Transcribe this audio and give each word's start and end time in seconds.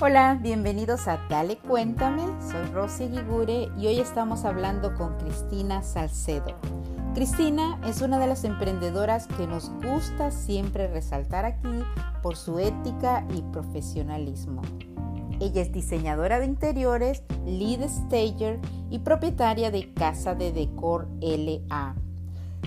Hola, 0.00 0.36
bienvenidos 0.42 1.06
a 1.06 1.18
Dale 1.30 1.56
Cuéntame, 1.56 2.24
soy 2.50 2.66
Rosy 2.72 3.06
Guigure 3.06 3.68
y 3.78 3.86
hoy 3.86 4.00
estamos 4.00 4.44
hablando 4.44 4.92
con 4.96 5.16
Cristina 5.18 5.82
Salcedo. 5.82 6.58
Cristina 7.14 7.78
es 7.86 8.02
una 8.02 8.18
de 8.18 8.26
las 8.26 8.42
emprendedoras 8.42 9.28
que 9.28 9.46
nos 9.46 9.70
gusta 9.70 10.32
siempre 10.32 10.88
resaltar 10.88 11.44
aquí 11.44 11.84
por 12.24 12.34
su 12.34 12.58
ética 12.58 13.24
y 13.36 13.42
profesionalismo. 13.52 14.62
Ella 15.38 15.62
es 15.62 15.70
diseñadora 15.70 16.40
de 16.40 16.46
interiores, 16.46 17.22
lead 17.46 17.88
stager 17.88 18.58
y 18.90 18.98
propietaria 18.98 19.70
de 19.70 19.94
Casa 19.94 20.34
de 20.34 20.52
Decor 20.52 21.06
LA 21.20 21.94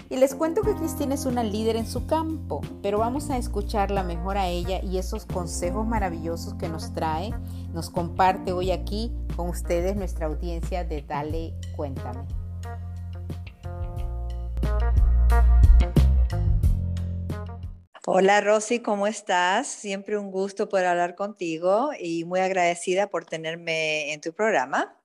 y 0.09 0.17
les 0.17 0.35
cuento 0.35 0.61
que 0.61 0.75
Cristina 0.75 1.15
es 1.15 1.25
una 1.25 1.43
líder 1.43 1.75
en 1.75 1.87
su 1.87 2.05
campo, 2.05 2.61
pero 2.81 2.99
vamos 2.99 3.29
a 3.29 3.37
escucharla 3.37 4.03
mejor 4.03 4.37
a 4.37 4.47
ella 4.47 4.81
y 4.81 4.97
esos 4.97 5.25
consejos 5.25 5.85
maravillosos 5.85 6.53
que 6.55 6.69
nos 6.69 6.93
trae, 6.93 7.31
nos 7.73 7.89
comparte 7.89 8.51
hoy 8.51 8.71
aquí 8.71 9.11
con 9.35 9.49
ustedes 9.49 9.95
nuestra 9.95 10.27
audiencia 10.27 10.83
de 10.83 11.01
Dale 11.01 11.53
Cuéntame. 11.75 12.25
Hola 18.09 18.39
Rosy, 18.39 18.79
¿cómo 18.79 19.05
estás? 19.05 19.67
Siempre 19.67 20.17
un 20.17 20.31
gusto 20.31 20.69
poder 20.69 20.85
hablar 20.87 21.15
contigo 21.15 21.89
y 21.99 22.23
muy 22.23 22.39
agradecida 22.39 23.07
por 23.07 23.25
tenerme 23.25 24.13
en 24.13 24.21
tu 24.21 24.31
programa. 24.31 24.96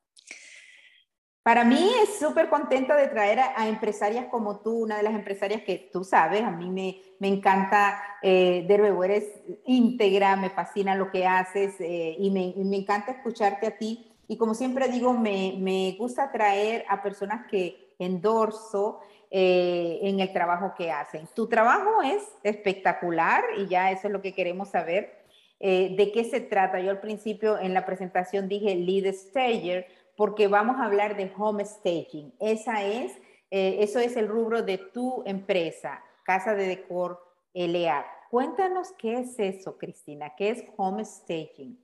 Para 1.43 1.65
mí 1.65 1.91
es 2.03 2.21
súper 2.21 2.49
contenta 2.49 2.95
de 2.95 3.09
traer 3.09 3.41
a, 3.41 3.67
empresarias 3.69 4.27
como 4.27 4.61
tú, 4.61 4.85
una 4.85 4.97
de 4.97 5.03
las 5.03 5.15
empresarias 5.15 5.63
que 5.63 5.91
tú 5.93 6.05
sabes, 6.05 6.43
a 6.43 6.51
mí 6.51 6.71
me, 6.71 7.01
me 7.19 7.29
encanta, 7.29 8.01
eh, 8.23 8.65
eres 8.69 9.25
íntegra, 9.67 10.37
me 10.37 10.51
fascina 10.51 10.95
lo 10.95 11.11
que 11.11 11.27
haces 11.27 11.75
eh, 11.81 12.15
y, 12.17 12.31
me, 12.31 12.55
me, 12.57 12.77
encanta 12.77 13.11
escucharte 13.11 13.67
a 13.67 13.77
ti. 13.77 14.09
Y 14.29 14.37
como 14.37 14.55
siempre 14.55 14.87
digo, 14.89 15.15
me, 15.15 15.57
me 15.59 15.97
gusta 15.99 16.31
traer 16.31 16.85
a 16.89 17.03
personas 17.03 17.47
que 17.51 17.95
endorso 17.99 19.01
eh, 19.31 19.99
en 20.03 20.21
el 20.21 20.33
trabajo 20.33 20.75
que 20.77 20.91
hacen. 20.91 21.27
Tu 21.35 21.49
trabajo 21.49 22.03
es 22.03 22.23
espectacular 22.43 23.43
y 23.57 23.67
ya 23.67 23.91
eso 23.91 24.09
es 24.09 24.13
lo 24.13 24.21
que 24.21 24.35
queremos 24.35 24.69
saber. 24.69 25.25
Eh, 25.59 25.95
¿De 25.97 26.13
qué 26.13 26.25
se 26.25 26.41
trata? 26.41 26.81
Yo 26.81 26.91
al 26.91 27.01
principio 27.01 27.59
en 27.59 27.73
la 27.73 27.87
presentación 27.87 28.49
dije 28.49 28.75
lead 28.75 29.07
stager, 29.15 29.87
porque 30.23 30.47
vamos 30.47 30.77
a 30.79 30.85
hablar 30.85 31.17
de 31.17 31.33
home 31.37 31.65
staging. 31.65 32.33
Esa 32.39 32.85
es, 32.85 33.11
eh, 33.51 33.79
eso 33.81 33.99
es 33.99 34.17
el 34.17 34.29
rubro 34.29 34.63
de 34.63 34.79
tu 34.79 35.25
empresa, 35.27 36.01
Casa 36.23 36.55
de 36.55 36.69
Decor 36.69 37.21
LA. 37.53 38.07
Cuéntanos 38.31 38.93
qué 38.97 39.19
es 39.19 39.37
eso, 39.41 39.77
Cristina, 39.77 40.33
qué 40.37 40.51
es 40.51 40.65
home 40.77 41.05
staging. 41.05 41.77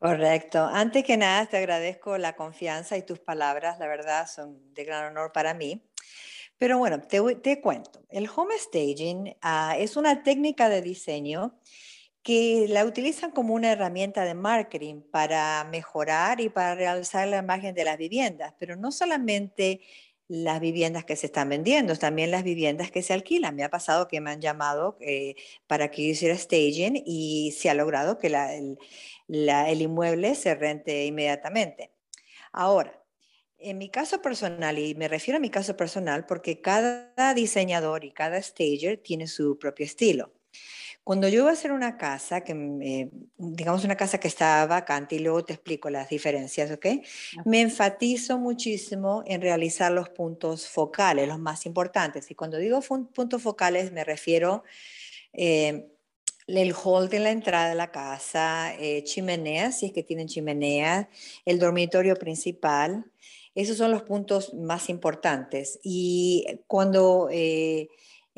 Correcto. 0.00 0.64
Antes 0.64 1.04
que 1.04 1.16
nada, 1.16 1.46
te 1.46 1.58
agradezco 1.58 2.18
la 2.18 2.34
confianza 2.34 2.96
y 2.96 3.02
tus 3.02 3.20
palabras, 3.20 3.78
la 3.78 3.86
verdad, 3.86 4.26
son 4.26 4.74
de 4.74 4.82
gran 4.82 5.04
honor 5.04 5.30
para 5.30 5.54
mí. 5.54 5.88
Pero 6.58 6.76
bueno, 6.76 7.00
te, 7.00 7.60
cuento. 7.60 8.02
El 8.08 8.28
home 8.34 8.58
staging 8.58 9.36
ah, 9.42 9.76
es 9.78 9.96
una 9.96 10.24
técnica 10.24 10.68
de 10.68 10.82
diseño 10.82 11.56
que 12.22 12.66
la 12.68 12.84
utilizan 12.84 13.30
como 13.30 13.54
una 13.54 13.72
herramienta 13.72 14.24
de 14.24 14.34
marketing 14.34 15.02
para 15.10 15.64
mejorar 15.64 16.40
y 16.40 16.48
para 16.48 16.74
realzar 16.74 17.28
la 17.28 17.38
imagen 17.38 17.74
de 17.74 17.84
las 17.84 17.96
viviendas, 17.98 18.54
pero 18.58 18.76
no 18.76 18.92
solamente 18.92 19.80
las 20.28 20.60
viviendas 20.60 21.04
que 21.04 21.16
se 21.16 21.26
están 21.26 21.48
vendiendo, 21.48 21.96
también 21.96 22.30
las 22.30 22.44
viviendas 22.44 22.90
que 22.92 23.02
se 23.02 23.12
alquilan. 23.14 23.56
Me 23.56 23.64
ha 23.64 23.70
pasado 23.70 24.06
que 24.06 24.20
me 24.20 24.30
han 24.30 24.40
llamado 24.40 24.96
eh, 25.00 25.34
para 25.66 25.90
que 25.90 26.04
yo 26.04 26.10
hiciera 26.10 26.38
staging 26.38 27.02
y 27.04 27.52
se 27.58 27.68
ha 27.68 27.74
logrado 27.74 28.18
que 28.18 28.28
el, 28.28 28.78
el 29.28 29.82
inmueble 29.82 30.34
se 30.36 30.54
rente 30.54 31.06
inmediatamente. 31.06 31.90
Ahora, 32.52 33.02
en 33.58 33.78
mi 33.78 33.90
caso 33.90 34.22
personal, 34.22 34.78
y 34.78 34.94
me 34.94 35.08
refiero 35.08 35.38
a 35.38 35.40
mi 35.40 35.50
caso 35.50 35.76
personal 35.76 36.26
porque 36.26 36.60
cada 36.60 37.34
diseñador 37.34 38.04
y 38.04 38.12
cada 38.12 38.40
stager 38.40 38.98
tiene 38.98 39.26
su 39.26 39.58
propio 39.58 39.84
estilo. 39.84 40.32
Cuando 41.04 41.28
yo 41.28 41.42
voy 41.42 41.50
a 41.50 41.54
hacer 41.54 41.72
una 41.72 41.96
casa, 41.96 42.42
que 42.42 43.10
digamos 43.36 43.84
una 43.84 43.96
casa 43.96 44.18
que 44.18 44.28
está 44.28 44.64
vacante, 44.66 45.16
y 45.16 45.18
luego 45.20 45.44
te 45.44 45.54
explico 45.54 45.90
las 45.90 46.08
diferencias, 46.08 46.70
¿ok? 46.70 46.86
Me 47.44 47.62
enfatizo 47.62 48.38
muchísimo 48.38 49.22
en 49.26 49.40
realizar 49.40 49.90
los 49.92 50.10
puntos 50.10 50.68
focales, 50.68 51.26
los 51.26 51.38
más 51.38 51.66
importantes. 51.66 52.30
Y 52.30 52.34
cuando 52.34 52.58
digo 52.58 52.80
puntos 52.80 53.42
focales, 53.42 53.92
me 53.92 54.04
refiero 54.04 54.62
eh, 55.32 55.88
el 56.46 56.74
hall 56.74 57.08
de 57.08 57.20
la 57.20 57.30
entrada 57.30 57.68
de 57.70 57.74
la 57.74 57.90
casa, 57.90 58.74
eh, 58.78 59.02
chimeneas, 59.04 59.78
si 59.78 59.86
es 59.86 59.92
que 59.92 60.02
tienen 60.02 60.28
chimeneas, 60.28 61.06
el 61.44 61.58
dormitorio 61.58 62.14
principal. 62.16 63.10
Esos 63.54 63.78
son 63.78 63.90
los 63.90 64.02
puntos 64.02 64.54
más 64.54 64.88
importantes. 64.88 65.80
Y 65.82 66.46
cuando 66.66 67.28
eh, 67.32 67.88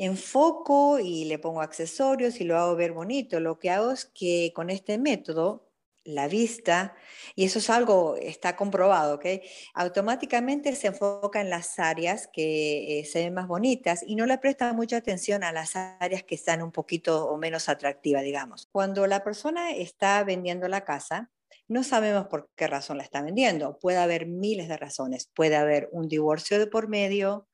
enfoco 0.05 0.99
y 0.99 1.25
le 1.25 1.39
pongo 1.39 1.61
accesorios 1.61 2.39
y 2.39 2.43
lo 2.43 2.57
hago 2.57 2.75
ver 2.75 2.93
bonito. 2.93 3.39
Lo 3.39 3.59
que 3.59 3.69
hago 3.69 3.91
es 3.91 4.05
que 4.05 4.51
con 4.55 4.69
este 4.69 4.97
método, 4.97 5.69
la 6.05 6.27
vista, 6.27 6.95
y 7.35 7.45
eso 7.45 7.59
es 7.59 7.69
algo, 7.69 8.17
está 8.17 8.55
comprobado, 8.57 9.15
¿ok? 9.15 9.25
Automáticamente 9.73 10.75
se 10.75 10.87
enfoca 10.87 11.39
en 11.39 11.49
las 11.49 11.79
áreas 11.79 12.27
que 12.31 12.99
eh, 12.99 13.05
se 13.05 13.23
ven 13.23 13.33
más 13.33 13.47
bonitas 13.47 14.03
y 14.05 14.15
no 14.15 14.25
le 14.25 14.37
presta 14.37 14.73
mucha 14.73 14.97
atención 14.97 15.43
a 15.43 15.53
las 15.53 15.75
áreas 15.75 16.23
que 16.23 16.35
están 16.35 16.61
un 16.61 16.71
poquito 16.71 17.25
o 17.27 17.37
menos 17.37 17.69
atractivas, 17.69 18.23
digamos. 18.23 18.67
Cuando 18.71 19.07
la 19.07 19.23
persona 19.23 19.71
está 19.71 20.23
vendiendo 20.25 20.67
la 20.67 20.83
casa, 20.83 21.31
no 21.67 21.83
sabemos 21.83 22.27
por 22.27 22.49
qué 22.55 22.67
razón 22.67 22.97
la 22.97 23.03
está 23.03 23.21
vendiendo. 23.21 23.79
Puede 23.79 23.97
haber 23.97 24.27
miles 24.27 24.67
de 24.67 24.77
razones. 24.77 25.29
Puede 25.33 25.55
haber 25.55 25.89
un 25.91 26.07
divorcio 26.09 26.59
de 26.59 26.67
por 26.67 26.89
medio, 26.89 27.47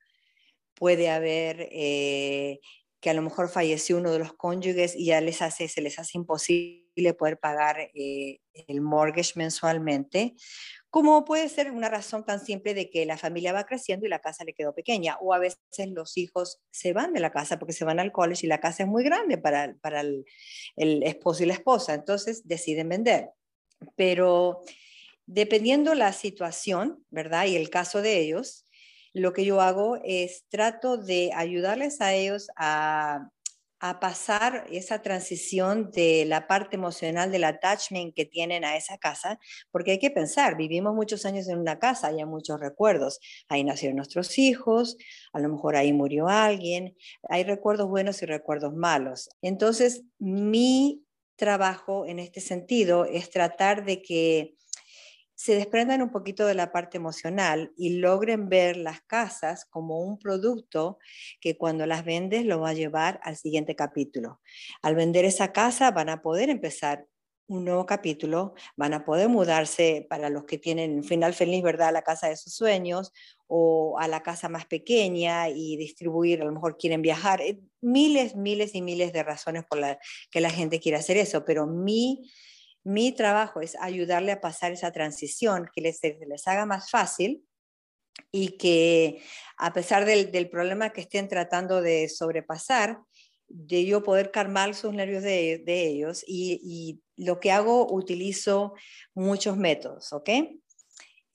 puede 0.80 1.10
haber 1.10 1.68
eh, 1.72 2.60
que 3.00 3.10
a 3.10 3.14
lo 3.14 3.22
mejor 3.22 3.50
falleció 3.50 3.98
uno 3.98 4.12
de 4.12 4.20
los 4.20 4.34
cónyuges 4.34 4.96
y 4.96 5.06
ya 5.06 5.22
les 5.22 5.42
hace, 5.42 5.68
se 5.68 5.82
les 5.82 6.00
hace 6.00 6.18
imposible 6.18 7.14
poder 7.18 7.40
pagar 7.40 7.80
eh, 7.94 8.40
el 8.54 8.82
mortgage 8.82 9.34
mensualmente, 9.36 10.36
como 10.90 11.24
puede 11.24 11.48
ser 11.50 11.72
una 11.72 11.88
razón 11.88 12.26
tan 12.26 12.44
simple 12.44 12.74
de 12.74 12.90
que 12.90 13.06
la 13.06 13.18
familia 13.18 13.54
va 13.54 13.66
creciendo 13.66 14.06
y 14.06 14.10
la 14.10 14.20
casa 14.20 14.44
le 14.44 14.54
quedó 14.54 14.74
pequeña, 14.74 15.18
o 15.22 15.34
a 15.34 15.40
veces 15.40 15.60
los 15.88 16.18
hijos 16.18 16.60
se 16.72 16.94
van 16.94 17.14
de 17.14 17.20
la 17.20 17.32
casa 17.32 17.60
porque 17.60 17.74
se 17.74 17.86
van 17.86 18.00
al 18.00 18.12
college 18.12 18.46
y 18.46 18.50
la 18.50 18.60
casa 18.60 18.84
es 18.84 18.90
muy 18.90 19.04
grande 19.04 19.38
para, 19.38 19.76
para 19.82 20.02
el, 20.02 20.26
el 20.76 21.04
esposo 21.04 21.44
y 21.44 21.46
la 21.46 21.54
esposa, 21.54 21.94
entonces 21.94 22.48
deciden 22.48 22.90
vender. 22.90 23.30
Pero 23.96 24.62
dependiendo 25.26 25.94
la 25.94 26.12
situación, 26.12 27.06
¿verdad? 27.12 27.46
Y 27.46 27.56
el 27.56 27.70
caso 27.70 28.02
de 28.02 28.20
ellos, 28.20 28.66
lo 29.14 29.34
que 29.34 29.46
yo 29.46 29.62
hago 29.62 29.98
es 30.04 30.46
trato 30.50 30.98
de 30.98 31.32
ayudarles 31.36 32.02
a 32.02 32.14
ellos 32.14 32.48
a, 32.56 33.30
pasar 34.02 34.66
esa 34.70 35.02
transición 35.02 35.90
de 35.92 36.26
la 36.26 36.48
parte 36.48 36.76
emocional 36.76 37.32
del 37.32 37.46
attachment 37.46 38.14
que 38.14 38.26
tienen 38.26 38.66
a 38.66 38.76
esa 38.76 38.98
casa, 38.98 39.40
porque 39.72 39.92
hay 39.92 40.00
que 40.00 40.12
pensar, 40.12 40.58
vivimos 40.58 40.94
muchos 40.94 41.26
años 41.26 41.48
en 41.48 41.60
una 41.60 41.80
casa, 41.80 42.08
hay 42.08 42.26
muchos 42.26 42.60
recuerdos, 42.60 43.22
ahí 43.48 43.64
nacieron 43.64 43.96
nuestros 43.96 44.38
hijos, 44.38 44.98
a 45.32 45.40
lo 45.40 45.48
mejor 45.48 45.78
ahí 45.78 45.94
murió 45.94 46.28
alguien, 46.28 46.98
hay 47.30 47.46
recuerdos 47.46 47.88
buenos 47.88 48.22
y 48.22 48.26
recuerdos 48.26 48.74
malos. 48.74 49.30
Entonces, 49.42 50.04
mi 50.18 51.06
trabajo 51.38 52.06
en 52.06 52.20
este 52.20 52.42
sentido 52.42 53.06
es 53.06 53.30
tratar 53.30 53.86
de 53.86 54.02
que 54.02 54.56
se 55.40 55.56
desprendan 55.56 56.02
un 56.02 56.10
poquito 56.10 56.46
de 56.46 56.54
la 56.54 56.74
parte 56.74 56.98
emocional 56.98 57.72
y 57.78 58.00
logren 58.00 58.50
ver 58.50 58.76
las 58.76 59.00
casas 59.00 59.64
como 59.64 60.02
un 60.02 60.20
producto 60.20 60.98
que 61.40 61.58
cuando 61.58 61.86
las 61.86 62.04
vendes 62.04 62.46
lo 62.46 62.60
va 62.60 62.72
a 62.72 62.74
llevar 62.74 63.22
al 63.24 63.38
siguiente 63.38 63.74
capítulo. 63.74 64.42
Al 64.82 64.96
vender 64.96 65.24
esa 65.24 65.54
casa 65.54 65.92
van 65.92 66.10
a 66.10 66.22
poder 66.22 66.50
empezar 66.50 67.08
un 67.48 67.64
nuevo 67.64 67.86
capítulo, 67.86 68.54
van 68.76 68.94
a 68.94 69.06
poder 69.06 69.30
mudarse 69.30 70.06
para 70.10 70.30
los 70.30 70.44
que 70.44 70.58
tienen 70.58 70.98
un 70.98 71.04
final 71.06 71.34
feliz, 71.34 71.64
¿verdad?, 71.64 71.88
a 71.88 71.94
la 71.94 72.02
casa 72.02 72.28
de 72.28 72.36
sus 72.36 72.54
sueños 72.54 73.14
o 73.48 73.98
a 73.98 74.10
la 74.10 74.22
casa 74.22 74.50
más 74.50 74.66
pequeña 74.66 75.48
y 75.48 75.78
distribuir, 75.78 76.42
a 76.42 76.46
lo 76.46 76.52
mejor 76.52 76.76
quieren 76.78 77.02
viajar, 77.02 77.40
eh, 77.40 77.62
miles, 77.80 78.36
miles 78.36 78.76
y 78.76 78.82
miles 78.82 79.14
de 79.14 79.24
razones 79.24 79.64
por 79.64 79.80
las 79.80 80.00
que 80.32 80.42
la 80.42 80.50
gente 80.50 80.82
quiere 80.82 80.98
hacer 80.98 81.16
eso, 81.16 81.46
pero 81.46 81.66
mi 81.66 82.30
mi 82.84 83.12
trabajo 83.12 83.62
es 83.62 83.76
ayudarle 83.80 84.32
a 84.32 84.42
pasar 84.42 84.72
esa 84.72 84.92
transición, 84.92 85.70
que 85.74 85.82
les, 85.82 86.00
les 86.04 86.48
haga 86.48 86.66
más 86.66 86.90
fácil 86.90 87.44
y 88.32 88.58
que 88.58 89.22
a 89.58 89.74
pesar 89.74 90.06
del, 90.06 90.50
problema 90.50 90.92
que 90.92 91.02
estén 91.02 91.28
tratando 91.28 91.82
de 91.82 92.10
sobrepasar, 92.10 93.00
de 93.48 93.86
yo 93.86 94.04
poder 94.04 94.32
calmar 94.32 94.76
sus 94.76 94.94
nervios 94.94 95.24
de, 95.24 95.64
ellos 95.68 96.24
y, 96.28 97.02
lo 97.18 97.42
que 97.42 97.52
hago, 97.52 97.92
utilizo 97.92 98.74
muchos 99.14 99.58
métodos, 99.58 100.14
¿ok? 100.14 100.30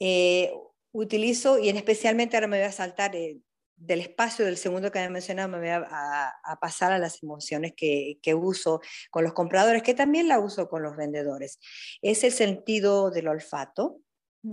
Eh, 0.00 0.50
utilizo, 0.92 1.58
y 1.58 1.68
en 1.68 1.76
especialmente 1.76 2.38
ahora 2.38 2.46
me 2.46 2.56
voy 2.56 2.66
a 2.66 2.72
saltar, 2.72 3.14
eh, 3.14 3.36
del 3.76 4.00
espacio 4.00 4.44
del 4.44 4.56
segundo 4.56 4.90
que 4.90 4.98
había 4.98 5.10
mencionado, 5.10 5.48
me 5.48 5.58
voy 5.58 5.68
a, 5.68 6.32
pasar 6.60 6.92
a 6.92 6.98
las 6.98 7.22
emociones 7.22 7.72
que, 7.76 8.18
que, 8.22 8.34
uso 8.34 8.80
con 9.10 9.24
los 9.24 9.32
compradores, 9.32 9.82
que 9.82 9.94
también 9.94 10.28
la 10.28 10.38
uso 10.38 10.68
con 10.68 10.82
los 10.82 10.96
vendedores. 10.96 11.58
Es 12.00 12.24
el 12.24 12.32
sentido 12.32 13.10
del 13.10 13.28
olfato. 13.28 14.00
Mm. 14.42 14.50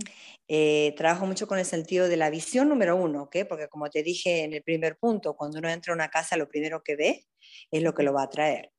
Eh, 0.48 0.94
trabajo 0.96 1.26
mucho 1.26 1.46
con 1.46 1.58
el 1.58 1.64
sentido 1.64 2.08
de 2.08 2.16
la 2.16 2.30
visión 2.30 2.68
número 2.68 2.96
uno, 2.96 3.24
¿okay? 3.24 3.44
porque 3.44 3.68
como 3.68 3.90
te 3.90 4.02
dije 4.02 4.44
en 4.44 4.54
el 4.54 4.62
primer 4.62 4.96
punto, 4.96 5.34
cuando 5.34 5.58
uno 5.58 5.68
entra 5.68 5.92
a 5.92 5.96
una 5.96 6.08
casa, 6.08 6.36
lo 6.36 6.48
primero 6.48 6.82
que 6.82 6.96
ve 6.96 7.26
es 7.70 7.82
lo 7.82 7.94
que 7.94 8.02
lo 8.02 8.12
va 8.12 8.24
a 8.24 8.30
traer. 8.30 8.70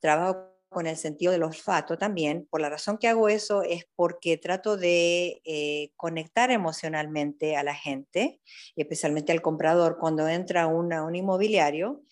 Trabajo 0.00 0.57
con 0.68 0.86
el 0.86 0.96
sentido 0.96 1.32
del 1.32 1.42
olfato 1.42 1.98
también. 1.98 2.46
Por 2.50 2.60
la 2.60 2.70
razón 2.70 2.98
que 2.98 3.08
hago 3.08 3.28
eso 3.28 3.62
es 3.62 3.86
porque 3.96 4.36
trato 4.36 4.76
de 4.76 5.40
eh, 5.44 5.92
conectar 5.96 6.50
emocionalmente 6.50 7.56
a 7.56 7.62
la 7.62 7.74
gente, 7.74 8.40
especialmente 8.76 9.32
al 9.32 9.42
comprador, 9.42 9.98
cuando 9.98 10.28
entra 10.28 10.62
a 10.62 10.66
un 10.66 11.14
inmobiliario. 11.14 12.02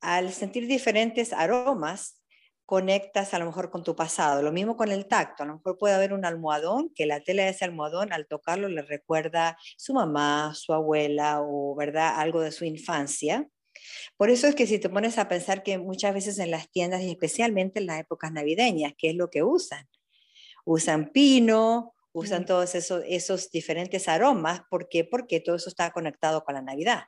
Al 0.00 0.32
sentir 0.32 0.66
diferentes 0.66 1.32
aromas, 1.32 2.22
conectas 2.66 3.32
a 3.32 3.38
lo 3.38 3.46
mejor 3.46 3.70
con 3.70 3.84
tu 3.84 3.94
pasado. 3.96 4.42
Lo 4.42 4.52
mismo 4.52 4.76
con 4.76 4.90
el 4.90 5.06
tacto. 5.06 5.44
A 5.44 5.46
lo 5.46 5.54
mejor 5.54 5.78
puede 5.78 5.94
haber 5.94 6.12
un 6.12 6.24
almohadón 6.24 6.90
que 6.94 7.06
la 7.06 7.20
tela 7.20 7.44
de 7.44 7.50
ese 7.50 7.64
almohadón 7.64 8.12
al 8.12 8.26
tocarlo 8.26 8.68
le 8.68 8.82
recuerda 8.82 9.56
su 9.76 9.94
mamá, 9.94 10.52
su 10.54 10.74
abuela 10.74 11.40
o 11.40 11.74
¿verdad? 11.76 12.18
algo 12.18 12.40
de 12.40 12.52
su 12.52 12.64
infancia. 12.64 13.48
Por 14.16 14.30
eso 14.30 14.46
es 14.46 14.54
que 14.54 14.66
si 14.66 14.78
te 14.78 14.88
pones 14.88 15.18
a 15.18 15.28
pensar 15.28 15.62
que 15.62 15.78
muchas 15.78 16.14
veces 16.14 16.38
en 16.38 16.50
las 16.50 16.70
tiendas, 16.70 17.02
y 17.02 17.10
especialmente 17.10 17.80
en 17.80 17.86
las 17.86 18.00
épocas 18.00 18.32
navideñas, 18.32 18.92
¿qué 18.96 19.10
es 19.10 19.16
lo 19.16 19.30
que 19.30 19.42
usan? 19.42 19.88
Usan 20.64 21.10
pino, 21.12 21.94
usan 22.12 22.46
todos 22.46 22.74
esos, 22.74 23.02
esos 23.06 23.50
diferentes 23.50 24.08
aromas. 24.08 24.62
¿Por 24.70 24.88
qué? 24.88 25.04
Porque 25.04 25.40
todo 25.40 25.56
eso 25.56 25.68
está 25.68 25.90
conectado 25.90 26.44
con 26.44 26.54
la 26.54 26.62
Navidad. 26.62 27.04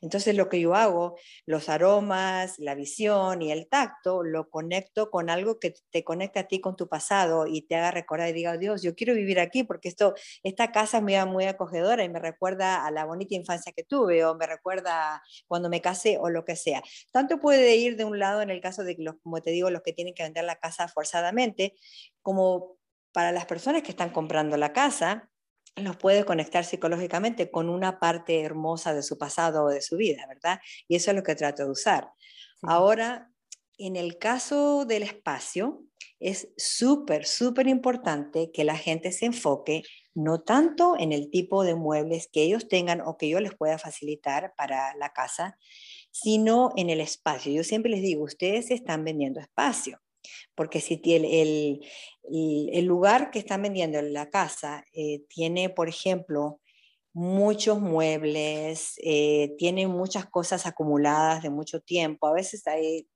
Entonces 0.00 0.34
lo 0.34 0.48
que 0.48 0.60
yo 0.60 0.74
hago, 0.74 1.18
los 1.44 1.68
aromas, 1.68 2.58
la 2.58 2.74
visión 2.74 3.42
y 3.42 3.52
el 3.52 3.68
tacto, 3.68 4.22
lo 4.22 4.48
conecto 4.48 5.10
con 5.10 5.30
algo 5.30 5.58
que 5.58 5.74
te 5.90 6.04
conecta 6.04 6.40
a 6.40 6.48
ti 6.48 6.60
con 6.60 6.76
tu 6.76 6.88
pasado 6.88 7.46
y 7.46 7.62
te 7.62 7.76
haga 7.76 7.90
recordar 7.90 8.28
y 8.28 8.32
diga, 8.32 8.56
Dios, 8.56 8.82
yo 8.82 8.94
quiero 8.94 9.14
vivir 9.14 9.40
aquí 9.40 9.64
porque 9.64 9.88
esto, 9.88 10.14
esta 10.42 10.72
casa 10.72 10.98
es 10.98 11.02
muy, 11.02 11.16
muy 11.26 11.44
acogedora 11.44 12.04
y 12.04 12.08
me 12.08 12.20
recuerda 12.20 12.86
a 12.86 12.90
la 12.90 13.04
bonita 13.04 13.34
infancia 13.34 13.72
que 13.72 13.84
tuve 13.84 14.24
o 14.24 14.34
me 14.34 14.46
recuerda 14.46 15.22
cuando 15.46 15.68
me 15.68 15.80
casé 15.80 16.18
o 16.18 16.30
lo 16.30 16.44
que 16.44 16.56
sea. 16.56 16.82
Tanto 17.12 17.38
puede 17.38 17.76
ir 17.76 17.96
de 17.96 18.04
un 18.04 18.18
lado 18.18 18.42
en 18.42 18.50
el 18.50 18.60
caso 18.60 18.84
de, 18.84 18.96
los, 18.98 19.16
como 19.22 19.40
te 19.40 19.50
digo, 19.50 19.70
los 19.70 19.82
que 19.82 19.92
tienen 19.92 20.14
que 20.14 20.22
vender 20.22 20.44
la 20.44 20.56
casa 20.56 20.88
forzadamente, 20.88 21.74
como 22.22 22.76
para 23.12 23.32
las 23.32 23.46
personas 23.46 23.82
que 23.82 23.92
están 23.92 24.10
comprando 24.10 24.56
la 24.56 24.72
casa, 24.72 25.30
los 25.76 25.96
puede 25.96 26.24
conectar 26.24 26.64
psicológicamente 26.64 27.50
con 27.50 27.68
una 27.68 27.98
parte 27.98 28.40
hermosa 28.40 28.94
de 28.94 29.02
su 29.02 29.18
pasado 29.18 29.64
o 29.64 29.68
de 29.68 29.82
su 29.82 29.96
vida, 29.96 30.26
¿verdad? 30.26 30.58
Y 30.88 30.96
eso 30.96 31.10
es 31.10 31.16
lo 31.16 31.22
que 31.22 31.34
trato 31.34 31.64
de 31.64 31.70
usar. 31.70 32.10
Ahora, 32.62 33.30
en 33.78 33.96
el 33.96 34.18
caso 34.18 34.86
del 34.86 35.02
espacio, 35.02 35.82
es 36.18 36.48
súper, 36.56 37.26
súper 37.26 37.68
importante 37.68 38.50
que 38.52 38.64
la 38.64 38.76
gente 38.76 39.12
se 39.12 39.26
enfoque 39.26 39.82
no 40.14 40.40
tanto 40.40 40.96
en 40.98 41.12
el 41.12 41.30
tipo 41.30 41.62
de 41.62 41.74
muebles 41.74 42.28
que 42.32 42.42
ellos 42.42 42.68
tengan 42.68 43.02
o 43.02 43.18
que 43.18 43.28
yo 43.28 43.38
les 43.40 43.54
pueda 43.54 43.76
facilitar 43.76 44.54
para 44.56 44.94
la 44.96 45.12
casa, 45.12 45.58
sino 46.10 46.72
en 46.76 46.88
el 46.88 47.02
espacio. 47.02 47.52
Yo 47.52 47.64
siempre 47.64 47.90
les 47.90 48.00
digo, 48.00 48.24
ustedes 48.24 48.70
están 48.70 49.04
vendiendo 49.04 49.40
espacio 49.40 50.00
porque 50.54 50.80
si 50.80 51.00
el, 51.04 51.24
el, 51.24 51.80
lugar 52.84 53.30
que 53.30 53.38
están 53.38 53.62
vendiendo 53.62 53.98
en 53.98 54.12
la 54.12 54.30
casa 54.30 54.84
eh, 54.92 55.24
tiene, 55.28 55.70
por 55.70 55.88
ejemplo, 55.88 56.60
muchos 57.16 57.80
muebles, 57.80 58.92
eh, 59.02 59.54
tiene 59.56 59.86
muchas 59.86 60.26
cosas 60.26 60.66
acumuladas 60.66 61.42
de 61.42 61.48
mucho 61.48 61.80
tiempo. 61.80 62.26
A 62.26 62.34
veces 62.34 62.62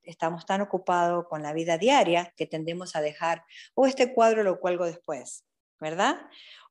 estamos 0.02 0.46
tan 0.46 0.62
ocupados 0.62 1.26
con 1.28 1.42
la 1.42 1.52
vida 1.52 1.76
diaria 1.76 2.32
que 2.34 2.46
tendemos 2.46 2.96
a 2.96 3.02
dejar, 3.02 3.44
o 3.74 3.86
este 3.86 4.14
cuadro 4.14 4.42
lo 4.42 4.58
cuelgo 4.58 4.86
después, 4.86 5.44
¿verdad? 5.80 6.16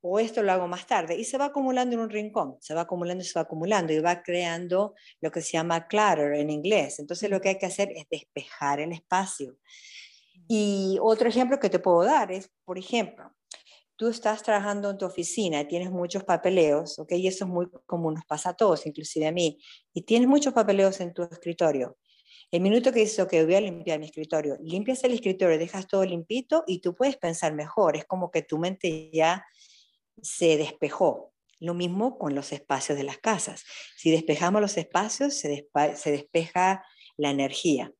O 0.01 0.19
esto 0.19 0.41
lo 0.41 0.51
hago 0.51 0.67
más 0.67 0.87
tarde. 0.87 1.17
Y 1.17 1.23
se 1.23 1.37
va 1.37 1.45
acumulando 1.45 1.93
en 1.93 2.01
un 2.01 2.09
rincón, 2.09 2.57
se 2.61 2.73
va 2.73 2.81
acumulando 2.81 3.23
y 3.23 3.27
se 3.27 3.37
va 3.37 3.43
acumulando 3.43 3.93
y 3.93 3.99
va 3.99 4.23
creando 4.23 4.95
lo 5.21 5.31
que 5.31 5.41
se 5.41 5.51
llama 5.51 5.87
clutter 5.87 6.33
en 6.33 6.49
inglés. 6.49 6.97
Entonces 6.97 7.29
lo 7.29 7.39
que 7.41 7.49
hay 7.49 7.57
que 7.59 7.67
hacer 7.67 7.91
es 7.95 8.07
despejar 8.09 8.79
el 8.79 8.91
espacio. 8.91 9.55
Y 10.51 10.97
otro 10.99 11.29
ejemplo 11.29 11.59
que 11.59 11.69
te 11.69 11.77
puedo 11.77 12.03
dar 12.03 12.31
es, 12.31 12.49
por 12.65 12.79
ejemplo, 12.79 13.31
tú 13.95 14.07
estás 14.07 14.41
trabajando 14.41 14.89
en 14.89 14.97
tu 14.97 15.05
oficina 15.05 15.67
tienes 15.67 15.91
muchos 15.91 16.23
papeleos, 16.23 16.97
¿ok? 16.97 17.11
Y 17.11 17.27
eso 17.27 17.45
es 17.45 17.51
muy 17.51 17.67
común, 17.85 18.15
nos 18.15 18.25
pasa 18.25 18.49
a 18.49 18.53
todos, 18.55 18.87
inclusive 18.87 19.27
a 19.27 19.31
mí, 19.31 19.59
y 19.93 20.01
tienes 20.01 20.27
muchos 20.27 20.51
papeleos 20.53 21.01
en 21.01 21.13
tu 21.13 21.21
escritorio. 21.21 21.99
El 22.49 22.61
minuto 22.61 22.91
que 22.91 23.01
dices, 23.01 23.19
ok, 23.19 23.31
voy 23.43 23.53
a 23.53 23.61
limpiar 23.61 23.99
mi 23.99 24.07
escritorio, 24.07 24.57
limpias 24.59 25.03
el 25.03 25.13
escritorio, 25.13 25.59
dejas 25.59 25.87
todo 25.87 26.03
limpito 26.03 26.63
y 26.65 26.79
tú 26.79 26.95
puedes 26.95 27.17
pensar 27.17 27.53
mejor, 27.53 27.95
es 27.95 28.05
como 28.05 28.31
que 28.31 28.41
tu 28.41 28.57
mente 28.57 29.11
ya 29.13 29.45
se 30.19 30.57
despejó. 30.57 31.31
Lo 31.59 31.75
mismo 31.75 32.17
con 32.17 32.33
los 32.33 32.53
espacios 32.53 32.97
de 32.97 33.03
las 33.03 33.19
casas. 33.19 33.65
Si 33.97 34.09
despejamos 34.09 34.61
los 34.61 34.77
espacios, 34.77 35.35
se 35.35 35.65
despeja 36.05 36.83
la 37.17 37.29
energía. 37.29 37.93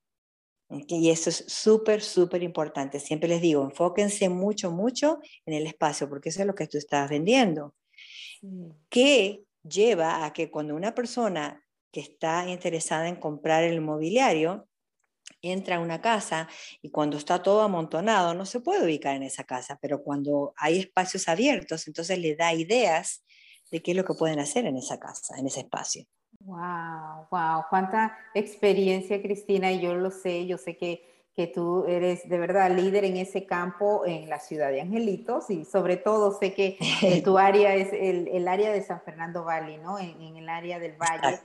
Y 0.69 1.10
eso 1.10 1.31
es 1.31 1.45
súper, 1.48 2.01
súper 2.01 2.44
importante. 2.44 3.00
Siempre 3.00 3.27
les 3.27 3.42
digo, 3.42 3.63
enfóquense 3.63 4.30
mucho, 4.30 4.71
mucho 4.71 5.19
en 5.45 5.56
el 5.56 5.66
espacio, 5.66 6.07
porque 6.07 6.30
eso 6.30 6.42
es 6.42 6.48
lo 6.48 6.54
que 6.54 6.68
tú 6.68 6.77
estás 6.77 7.10
vendiendo. 7.10 7.74
Que 8.89 9.44
lleva 9.63 10.25
a 10.25 10.33
que 10.33 10.51
cuando 10.51 10.75
una 10.75 10.94
persona 10.94 11.63
que 11.92 12.01
está 12.01 12.48
interesada 12.48 13.07
en 13.07 13.16
comprar 13.16 13.63
el 13.63 13.81
mobiliario 13.81 14.68
entra 15.42 15.77
a 15.77 15.80
una 15.80 16.01
casa 16.01 16.48
y 16.81 16.92
cuando 16.92 17.18
está 17.18 17.42
todo 17.42 17.62
amontonado 17.62 18.33
no 18.33 18.45
se 18.45 18.60
puede 18.60 18.83
ubicar 18.83 19.15
en 19.15 19.24
esa 19.24 19.44
casa, 19.45 19.77
pero 19.81 20.04
cuando 20.04 20.54
hay 20.57 20.80
espacios 20.80 21.27
abiertos, 21.27 21.88
entonces 21.88 22.19
le 22.19 22.36
da 22.36 22.54
ideas 22.54 23.24
de 23.72 23.81
qué 23.81 23.92
es 23.92 23.98
lo 23.98 24.06
que 24.06 24.13
pueden 24.13 24.39
hacer 24.39 24.65
en 24.65 24.77
esa 24.77 25.00
casa, 25.00 25.38
en 25.38 25.48
ese 25.48 25.62
espacio. 25.62 26.06
Wow, 26.41 27.27
wow, 27.30 27.65
cuánta 27.69 28.18
experiencia, 28.33 29.21
Cristina, 29.21 29.71
y 29.71 29.81
yo 29.81 29.94
lo 29.95 30.09
sé, 30.09 30.47
yo 30.47 30.57
sé 30.57 30.77
que, 30.77 31.06
que 31.36 31.47
tú 31.47 31.86
eres 31.86 32.27
de 32.30 32.38
verdad 32.38 32.71
líder 32.71 33.03
en 33.03 33.18
ese 33.18 33.45
campo 33.45 34.06
en 34.06 34.30
la 34.30 34.39
ciudad 34.39 34.69
de 34.69 34.81
Angelitos 34.81 35.50
y 35.50 35.65
sobre 35.65 35.97
todo 35.97 36.31
sé 36.31 36.53
que 36.53 36.77
eh, 37.01 37.21
tu 37.25 37.38
área 37.38 37.75
es 37.75 37.91
el, 37.91 38.30
el, 38.30 38.47
área 38.47 38.71
de 38.71 38.81
San 38.81 39.01
Fernando 39.01 39.44
Valley, 39.44 39.77
¿no? 39.77 40.00
En, 40.00 40.21
en 40.21 40.38
el 40.38 40.47
área 40.47 40.80
del 40.80 40.95
Valle 40.95 41.39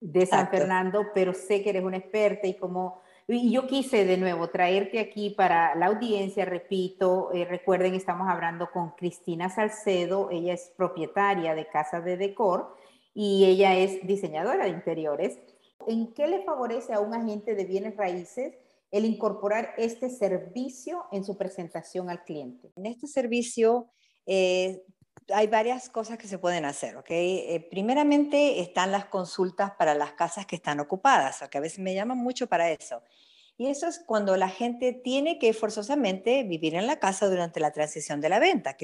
de 0.00 0.26
San 0.26 0.48
Fernando, 0.48 1.06
pero 1.14 1.32
sé 1.32 1.62
que 1.62 1.70
eres 1.70 1.82
una 1.82 1.96
experta 1.96 2.46
y 2.46 2.54
como 2.54 3.02
y 3.26 3.50
yo 3.50 3.66
quise 3.66 4.04
de 4.04 4.18
nuevo 4.18 4.48
traerte 4.50 5.00
aquí 5.00 5.30
para 5.30 5.74
la 5.76 5.86
audiencia, 5.86 6.44
repito, 6.44 7.30
eh, 7.32 7.46
recuerden, 7.46 7.94
estamos 7.94 8.28
hablando 8.28 8.70
con 8.70 8.90
Cristina 8.90 9.48
Salcedo, 9.48 10.28
ella 10.30 10.52
es 10.52 10.70
propietaria 10.76 11.54
de 11.54 11.66
Casa 11.66 12.02
de 12.02 12.18
Decor 12.18 12.76
y 13.14 13.44
ella 13.44 13.76
es 13.76 14.04
diseñadora 14.06 14.64
de 14.64 14.70
interiores. 14.70 15.38
¿En 15.86 16.12
qué 16.12 16.26
le 16.26 16.42
favorece 16.42 16.92
a 16.92 17.00
un 17.00 17.14
agente 17.14 17.54
de 17.54 17.64
bienes 17.64 17.96
raíces 17.96 18.54
el 18.90 19.04
incorporar 19.04 19.74
este 19.78 20.10
servicio 20.10 21.04
en 21.12 21.24
su 21.24 21.38
presentación 21.38 22.10
al 22.10 22.24
cliente? 22.24 22.72
En 22.76 22.86
este 22.86 23.06
servicio 23.06 23.88
eh, 24.26 24.82
hay 25.32 25.46
varias 25.46 25.88
cosas 25.88 26.18
que 26.18 26.28
se 26.28 26.38
pueden 26.38 26.64
hacer, 26.64 26.96
¿ok? 26.96 27.10
Eh, 27.10 27.66
primeramente 27.70 28.60
están 28.60 28.90
las 28.90 29.06
consultas 29.06 29.72
para 29.78 29.94
las 29.94 30.12
casas 30.12 30.46
que 30.46 30.56
están 30.56 30.80
ocupadas, 30.80 31.44
que 31.48 31.58
a 31.58 31.60
veces 31.60 31.78
me 31.78 31.94
llaman 31.94 32.18
mucho 32.18 32.46
para 32.46 32.70
eso. 32.70 33.02
Y 33.56 33.68
eso 33.68 33.86
es 33.86 34.00
cuando 34.04 34.36
la 34.36 34.48
gente 34.48 34.92
tiene 34.92 35.38
que 35.38 35.52
forzosamente 35.52 36.42
vivir 36.42 36.74
en 36.74 36.88
la 36.88 36.98
casa 36.98 37.28
durante 37.28 37.60
la 37.60 37.70
transición 37.70 38.20
de 38.20 38.28
la 38.28 38.40
venta, 38.40 38.76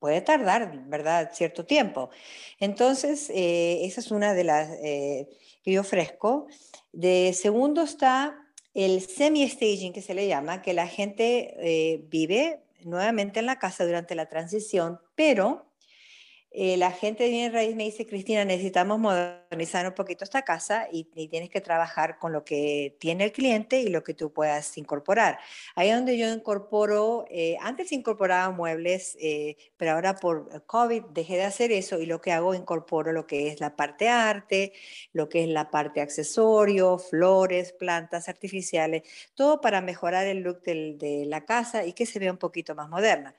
puede 0.00 0.20
tardar, 0.22 0.72
¿verdad?, 0.86 1.30
cierto 1.32 1.64
tiempo. 1.64 2.10
Entonces, 2.58 3.30
eh, 3.30 3.84
esa 3.84 4.00
es 4.00 4.10
una 4.10 4.34
de 4.34 4.44
las 4.44 4.70
eh, 4.82 5.28
que 5.62 5.72
yo 5.72 5.82
ofrezco. 5.82 6.48
De 6.92 7.32
segundo 7.34 7.82
está 7.82 8.36
el 8.74 9.00
semi-staging, 9.02 9.92
que 9.92 10.02
se 10.02 10.14
le 10.14 10.26
llama, 10.26 10.62
que 10.62 10.72
la 10.72 10.88
gente 10.88 11.54
eh, 11.58 12.04
vive 12.08 12.62
nuevamente 12.82 13.40
en 13.40 13.46
la 13.46 13.58
casa 13.58 13.84
durante 13.84 14.14
la 14.14 14.26
transición, 14.26 14.98
pero 15.14 15.69
eh, 16.52 16.76
la 16.76 16.90
gente 16.90 17.24
de 17.24 17.30
Bien 17.30 17.52
Raíz 17.52 17.76
me 17.76 17.84
dice, 17.84 18.06
Cristina, 18.06 18.44
necesitamos 18.44 18.98
modernizar 18.98 19.86
un 19.86 19.94
poquito 19.94 20.24
esta 20.24 20.42
casa 20.42 20.88
y, 20.90 21.04
tienes 21.04 21.48
que 21.48 21.60
trabajar 21.60 22.18
con 22.18 22.32
lo 22.32 22.44
que 22.44 22.96
tiene 22.98 23.24
el 23.24 23.32
cliente 23.32 23.80
y 23.80 23.88
lo 23.88 24.02
que 24.02 24.14
tú 24.14 24.32
puedas 24.32 24.76
incorporar. 24.76 25.38
Ahí 25.76 25.90
es 25.90 25.94
donde 25.94 26.18
yo 26.18 26.28
incorporo, 26.32 27.24
eh, 27.30 27.56
antes 27.60 27.92
incorporaba 27.92 28.50
muebles, 28.50 29.16
eh, 29.20 29.56
pero 29.76 29.92
ahora 29.92 30.16
por 30.16 30.64
COVID 30.66 31.04
dejé 31.12 31.36
de 31.36 31.44
hacer 31.44 31.70
eso 31.70 32.00
y 32.00 32.06
lo 32.06 32.20
que 32.20 32.32
hago, 32.32 32.54
incorporo 32.54 33.12
lo 33.12 33.28
que 33.28 33.48
es 33.48 33.60
la 33.60 33.76
parte 33.76 34.08
arte, 34.08 34.72
lo 35.12 35.28
que 35.28 35.44
es 35.44 35.48
la 35.48 35.70
parte 35.70 36.00
accesorio, 36.00 36.98
flores, 36.98 37.72
plantas 37.72 38.28
artificiales, 38.28 39.02
todo 39.34 39.60
para 39.60 39.80
mejorar 39.80 40.26
el 40.26 40.40
look 40.40 40.62
de 40.62 41.24
la 41.26 41.44
casa 41.44 41.84
y 41.86 41.92
que 41.92 42.06
se 42.06 42.18
vea 42.18 42.32
un 42.32 42.38
poquito 42.38 42.74
más 42.74 42.88
moderna. 42.88 43.36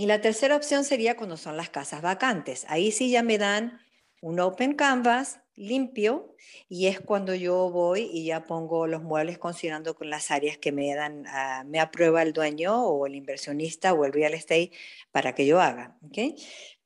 Y 0.00 0.06
la 0.06 0.20
tercera 0.20 0.54
opción 0.54 0.84
sería 0.84 1.16
cuando 1.16 1.36
son 1.36 1.56
las 1.56 1.70
casas 1.70 2.02
vacantes. 2.02 2.64
Ahí 2.68 2.92
sí 2.92 3.10
ya 3.10 3.24
me 3.24 3.36
dan 3.36 3.80
un 4.20 4.38
open 4.38 4.74
canvas, 4.74 5.40
limpio 5.56 6.36
y 6.68 6.86
es 6.86 7.00
cuando 7.00 7.34
yo 7.34 7.68
voy 7.70 8.08
y 8.12 8.26
ya 8.26 8.44
pongo 8.44 8.86
los 8.86 9.02
muebles 9.02 9.38
considerando 9.38 9.96
con 9.96 10.08
las 10.08 10.30
áreas 10.30 10.56
que 10.56 10.70
me 10.70 10.94
dan, 10.94 11.24
ah, 11.26 11.64
me 11.66 11.80
aprueba 11.80 12.22
el 12.22 12.32
dueño 12.32 12.86
o 12.86 13.06
el 13.06 13.16
inversionista 13.16 13.92
o 13.92 14.04
el 14.04 14.12
real 14.12 14.34
estate 14.34 14.70
para 15.10 15.34
que 15.34 15.46
yo 15.46 15.60
haga. 15.60 15.98
¿okay? 16.06 16.36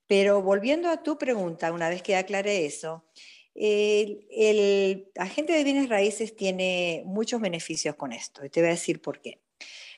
Pero 0.07 0.40
volviendo 0.40 0.88
a 0.88 1.02
tu 1.02 1.19
pregunta, 1.19 1.71
una 1.71 1.90
vez 1.90 2.02
que 2.02 2.16
aclaré 2.16 2.64
eso, 2.64 3.04
el, 3.54 4.26
el, 4.31 5.11
agente 5.16 5.52
de 5.52 5.64
bienes 5.64 5.90
raíces 5.90 6.35
tiene 6.35 7.02
muchos 7.04 7.42
beneficios 7.42 7.95
con 7.97 8.12
esto 8.12 8.42
y 8.42 8.49
te 8.49 8.61
voy 8.61 8.69
a 8.69 8.73
decir 8.73 9.02
por 9.02 9.21
qué. 9.21 9.42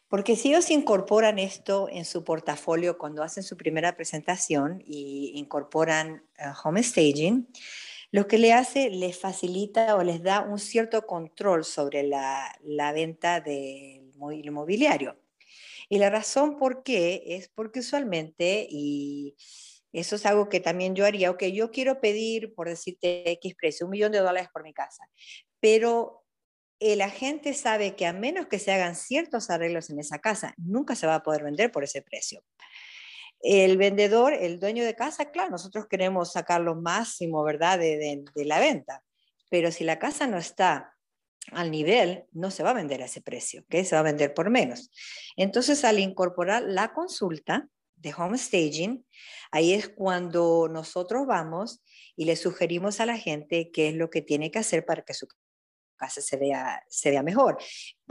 Porque 0.08 0.36
si 0.36 0.50
ellos 0.50 0.70
incorporan 0.70 1.38
esto 1.38 1.88
en 1.90 2.04
su 2.04 2.24
portafolio 2.24 2.98
cuando 2.98 3.22
hacen 3.22 3.42
su 3.42 3.56
primera 3.56 3.96
presentación 3.96 4.82
y 4.86 5.32
incorporan 5.34 6.24
uh, 6.38 6.52
home 6.62 6.82
staging, 6.82 7.48
lo 8.10 8.28
que 8.28 8.38
le 8.38 8.52
hace, 8.52 8.90
les 8.90 9.18
facilita 9.18 9.96
o 9.96 10.04
les 10.04 10.22
da 10.22 10.42
un 10.42 10.58
cierto 10.60 11.04
control 11.04 11.64
sobre 11.64 12.04
la, 12.04 12.56
la 12.62 12.92
venta 12.92 13.40
del 13.40 14.12
inmobiliario. 14.32 15.16
Y 15.88 15.98
la 15.98 16.10
razón 16.10 16.56
por 16.56 16.82
qué 16.82 17.22
es 17.26 17.48
porque 17.48 17.80
usualmente, 17.80 18.66
y 18.70 19.36
eso 19.92 20.16
es 20.16 20.26
algo 20.26 20.48
que 20.48 20.60
también 20.60 20.94
yo 20.94 21.04
haría, 21.04 21.30
ok, 21.30 21.44
yo 21.44 21.70
quiero 21.70 22.00
pedir, 22.00 22.54
por 22.54 22.68
decirte 22.68 23.30
X 23.32 23.54
precio, 23.54 23.86
un 23.86 23.90
millón 23.90 24.12
de 24.12 24.18
dólares 24.18 24.48
por 24.52 24.62
mi 24.62 24.72
casa, 24.72 25.08
pero 25.60 26.23
el 26.80 27.00
agente 27.00 27.54
sabe 27.54 27.96
que 27.96 28.06
a 28.06 28.12
menos 28.12 28.46
que 28.46 28.58
se 28.58 28.72
hagan 28.72 28.96
ciertos 28.96 29.50
arreglos 29.50 29.90
en 29.90 30.00
esa 30.00 30.18
casa, 30.18 30.54
nunca 30.56 30.94
se 30.94 31.06
va 31.06 31.16
a 31.16 31.22
poder 31.22 31.44
vender 31.44 31.70
por 31.70 31.84
ese 31.84 32.02
precio. 32.02 32.42
El 33.40 33.76
vendedor, 33.76 34.32
el 34.32 34.58
dueño 34.58 34.84
de 34.84 34.94
casa, 34.94 35.30
claro, 35.30 35.50
nosotros 35.50 35.86
queremos 35.86 36.32
sacar 36.32 36.60
lo 36.60 36.76
máximo, 36.76 37.44
¿verdad?, 37.44 37.78
de, 37.78 38.24
la 38.36 38.58
venta, 38.58 39.02
pero 39.50 39.70
si 39.70 39.84
la 39.84 39.98
casa 39.98 40.26
no 40.26 40.38
está 40.38 40.94
al 41.52 41.70
nivel, 41.70 42.24
no 42.32 42.50
se 42.50 42.62
va 42.62 42.70
a 42.70 42.74
vender 42.74 43.02
a 43.02 43.04
ese 43.04 43.20
precio, 43.20 43.64
que 43.68 43.84
se 43.84 43.94
va 43.94 44.00
a 44.00 44.04
vender 44.04 44.32
por 44.32 44.48
menos. 44.48 44.90
Entonces, 45.36 45.84
al 45.84 45.98
incorporar 45.98 46.62
la 46.62 46.94
consulta 46.94 47.68
de 47.96 48.14
home 48.16 48.38
staging, 48.38 49.06
ahí 49.50 49.74
es 49.74 49.88
cuando 49.90 50.68
nosotros 50.70 51.26
vamos 51.26 51.82
y 52.16 52.24
le 52.24 52.36
sugerimos 52.36 53.00
a 53.00 53.06
la 53.06 53.18
gente 53.18 53.70
qué 53.72 53.88
es 53.88 53.94
lo 53.94 54.08
que 54.08 54.22
tiene 54.22 54.50
que 54.50 54.58
hacer 54.58 54.86
para 54.86 55.02
que 55.02 55.14
su 55.14 55.28
se 56.08 56.36
vea, 56.36 56.82
se 56.88 57.10
vea 57.10 57.22
mejor. 57.22 57.58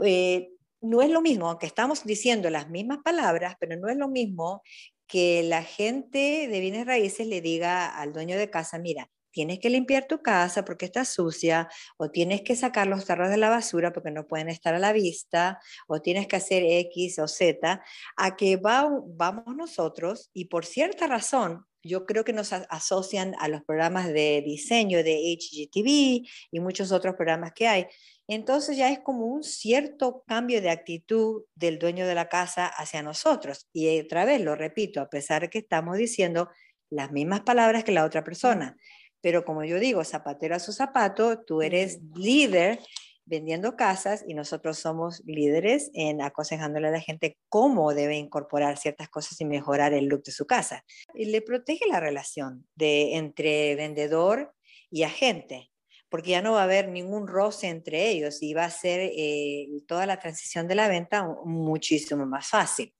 Eh, 0.04 0.50
no 0.80 1.00
es 1.02 1.10
lo 1.10 1.22
mismo, 1.22 1.48
aunque 1.48 1.66
estamos 1.66 2.04
diciendo 2.04 2.50
las 2.50 2.68
mismas 2.68 2.98
palabras, 3.02 3.56
pero 3.58 3.76
no 3.76 3.88
es 3.88 3.96
lo 3.96 4.08
mismo 4.08 4.62
que 5.06 5.42
la 5.42 5.62
gente 5.62 6.48
de 6.48 6.60
bienes 6.60 6.86
raíces 6.86 7.26
le 7.26 7.40
diga 7.40 7.88
al 7.88 8.12
dueño 8.12 8.36
de 8.36 8.50
casa, 8.50 8.78
mira, 8.78 9.10
tienes 9.34 9.58
que 9.58 9.68
limpiar 9.68 10.06
tu 10.06 10.22
casa 10.22 10.64
porque 10.64 10.84
está 10.86 11.04
sucia, 11.04 11.68
o 11.96 12.10
tienes 12.10 12.42
que 12.42 12.54
sacar 12.54 12.86
los 12.86 13.04
tarros 13.04 13.30
de 13.30 13.36
la 13.36 13.50
basura 13.50 13.92
porque 13.92 14.12
no 14.12 14.26
pueden 14.26 14.48
estar 14.48 14.74
a 14.74 14.78
la 14.78 14.92
vista, 14.92 15.58
o 15.88 16.00
tienes 16.00 16.28
que 16.28 16.36
hacer 16.36 16.62
X 16.64 17.18
o 17.18 17.28
Z, 17.28 17.82
a 18.16 18.36
que 18.36 18.56
vamos 18.56 19.56
nosotros 19.56 20.30
y 20.32 20.46
por 20.46 20.64
cierta 20.64 21.06
razón, 21.06 21.66
yo 21.84 22.06
creo 22.06 22.24
que 22.24 22.32
nos 22.32 22.52
asocian 22.52 23.34
a 23.38 23.48
los 23.48 23.62
programas 23.62 24.08
de 24.08 24.42
diseño 24.44 25.04
de 25.04 25.36
HGTV 25.38 26.26
y 26.50 26.60
muchos 26.60 26.90
otros 26.90 27.14
programas 27.14 27.52
que 27.52 27.68
hay, 27.68 27.86
entonces 28.26 28.76
ya 28.76 28.90
es 28.90 29.00
como 29.00 29.26
un 29.26 29.44
cierto 29.44 30.24
cambio 30.26 30.62
de 30.62 30.70
actitud 30.70 31.42
del 31.54 31.78
dueño 31.78 32.06
de 32.06 32.14
la 32.14 32.28
casa 32.28 32.66
hacia 32.66 33.02
nosotros. 33.02 33.68
Y 33.72 34.00
otra 34.00 34.24
vez 34.24 34.40
lo 34.40 34.56
repito, 34.56 35.00
a 35.00 35.10
pesar 35.10 35.42
de 35.42 35.50
que 35.50 35.58
estamos 35.58 35.98
diciendo 35.98 36.48
las 36.90 37.12
mismas 37.12 37.42
palabras 37.42 37.84
que 37.84 37.92
la 37.92 38.04
otra 38.04 38.24
persona. 38.24 38.76
Pero 39.20 39.44
como 39.44 39.64
yo 39.64 39.78
digo, 39.78 40.04
zapatero 40.04 40.54
a 40.54 40.58
su 40.58 40.72
zapato, 40.72 41.44
tú 41.44 41.62
eres 41.62 42.00
líder 42.14 42.78
vendiendo 43.26 43.76
casas 43.76 44.24
y 44.26 44.34
nosotros 44.34 44.78
somos 44.78 45.22
líderes 45.24 45.90
en 45.94 46.22
aconsejándole 46.22 46.88
a 46.88 46.92
la 46.92 47.00
gente 47.00 47.38
cómo 47.48 47.94
debe 47.94 48.16
incorporar 48.16 48.76
ciertas 48.76 49.08
cosas 49.08 49.40
y 49.40 49.44
mejorar 49.44 49.92
el 49.94 50.06
look 50.06 50.22
de 50.24 50.32
su 50.32 50.46
casa. 50.46 50.84
Y 51.14 51.26
le 51.26 51.42
protege 51.42 51.86
la 51.88 52.00
relación 52.00 52.66
de, 52.74 53.16
entre 53.16 53.74
vendedor 53.76 54.54
y 54.90 55.02
agente 55.02 55.70
porque 56.14 56.30
ya 56.30 56.42
no 56.42 56.52
va 56.52 56.60
a 56.60 56.64
haber 56.64 56.90
ningún 56.90 57.26
roce 57.26 57.66
entre 57.66 58.08
ellos 58.08 58.40
y 58.40 58.54
va 58.54 58.66
a 58.66 58.70
ser 58.70 59.00
eh, 59.00 59.66
toda 59.88 60.06
la 60.06 60.20
transición 60.20 60.68
de 60.68 60.76
la 60.76 60.86
venta 60.86 61.26
muchísimo 61.44 62.24
más 62.24 62.46
fácil. 62.46 62.94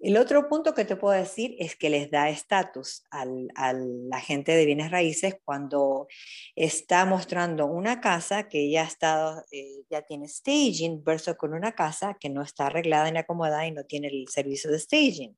El 0.00 0.16
otro 0.16 0.48
punto 0.48 0.74
que 0.74 0.84
te 0.84 0.94
puedo 0.94 1.18
decir 1.18 1.56
es 1.58 1.74
que 1.74 1.90
les 1.90 2.08
da 2.10 2.28
estatus 2.28 3.02
al, 3.10 3.48
al 3.56 4.08
agente 4.12 4.52
de 4.52 4.64
bienes 4.64 4.92
raíces 4.92 5.36
cuando 5.44 6.06
está 6.54 7.04
mostrando 7.04 7.66
una 7.66 8.00
casa 8.00 8.48
que 8.48 8.70
ya, 8.70 8.84
está, 8.84 9.44
eh, 9.50 9.82
ya 9.90 10.02
tiene 10.02 10.28
staging 10.28 11.02
versus 11.02 11.34
con 11.36 11.52
una 11.52 11.72
casa 11.72 12.16
que 12.20 12.28
no 12.28 12.42
está 12.42 12.66
arreglada 12.66 13.10
ni 13.10 13.18
acomodada 13.18 13.66
y 13.66 13.72
no 13.72 13.84
tiene 13.84 14.06
el 14.06 14.28
servicio 14.28 14.70
de 14.70 14.78
staging. 14.78 15.36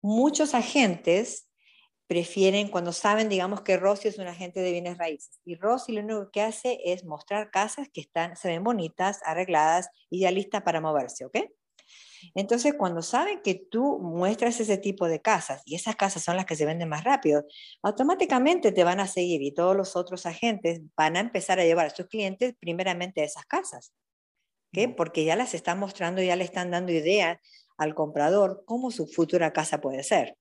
Muchos 0.00 0.54
agentes 0.54 1.48
prefieren, 2.06 2.68
cuando 2.68 2.92
saben, 2.92 3.28
digamos, 3.28 3.62
que 3.62 3.76
Rossi 3.76 4.08
es 4.08 4.18
un 4.18 4.26
agente 4.26 4.60
de 4.60 4.72
bienes 4.72 4.98
raíces. 4.98 5.40
Y 5.44 5.56
Rossi 5.56 5.92
lo 5.92 6.02
único 6.02 6.30
que 6.32 6.42
hace 6.42 6.80
es 6.84 7.04
mostrar 7.04 7.50
casas 7.50 7.88
que 7.92 8.00
están, 8.00 8.36
se 8.36 8.48
ven 8.48 8.64
bonitas, 8.64 9.20
arregladas 9.24 9.88
y 10.08 10.20
ya 10.20 10.30
listas 10.30 10.62
para 10.62 10.80
moverse, 10.80 11.24
¿ok? 11.24 11.38
Entonces, 12.34 12.74
cuando 12.76 13.02
saben 13.02 13.40
que 13.42 13.54
tú 13.54 13.98
muestras 13.98 14.60
ese 14.60 14.78
tipo 14.78 15.06
de 15.06 15.20
casas 15.20 15.62
y 15.64 15.74
esas 15.74 15.96
casas 15.96 16.22
son 16.22 16.36
las 16.36 16.46
que 16.46 16.56
se 16.56 16.66
venden 16.66 16.88
más 16.88 17.04
rápido, 17.04 17.44
automáticamente 17.82 18.72
te 18.72 18.84
van 18.84 19.00
a 19.00 19.06
seguir 19.06 19.42
y 19.42 19.52
todos 19.52 19.76
los 19.76 19.96
otros 19.96 20.26
agentes 20.26 20.80
van 20.96 21.16
a 21.16 21.20
empezar 21.20 21.60
a 21.60 21.64
llevar 21.64 21.86
a 21.86 21.90
sus 21.90 22.06
clientes 22.06 22.54
primeramente 22.58 23.22
a 23.22 23.24
esas 23.24 23.44
casas, 23.46 23.92
¿ok? 24.72 24.94
Porque 24.96 25.24
ya 25.24 25.36
las 25.36 25.54
están 25.54 25.78
mostrando, 25.78 26.22
ya 26.22 26.36
le 26.36 26.44
están 26.44 26.70
dando 26.70 26.92
idea 26.92 27.40
al 27.76 27.94
comprador 27.94 28.64
cómo 28.66 28.90
su 28.90 29.06
futura 29.06 29.52
casa 29.52 29.80
puede 29.80 30.02
ser. 30.02 30.36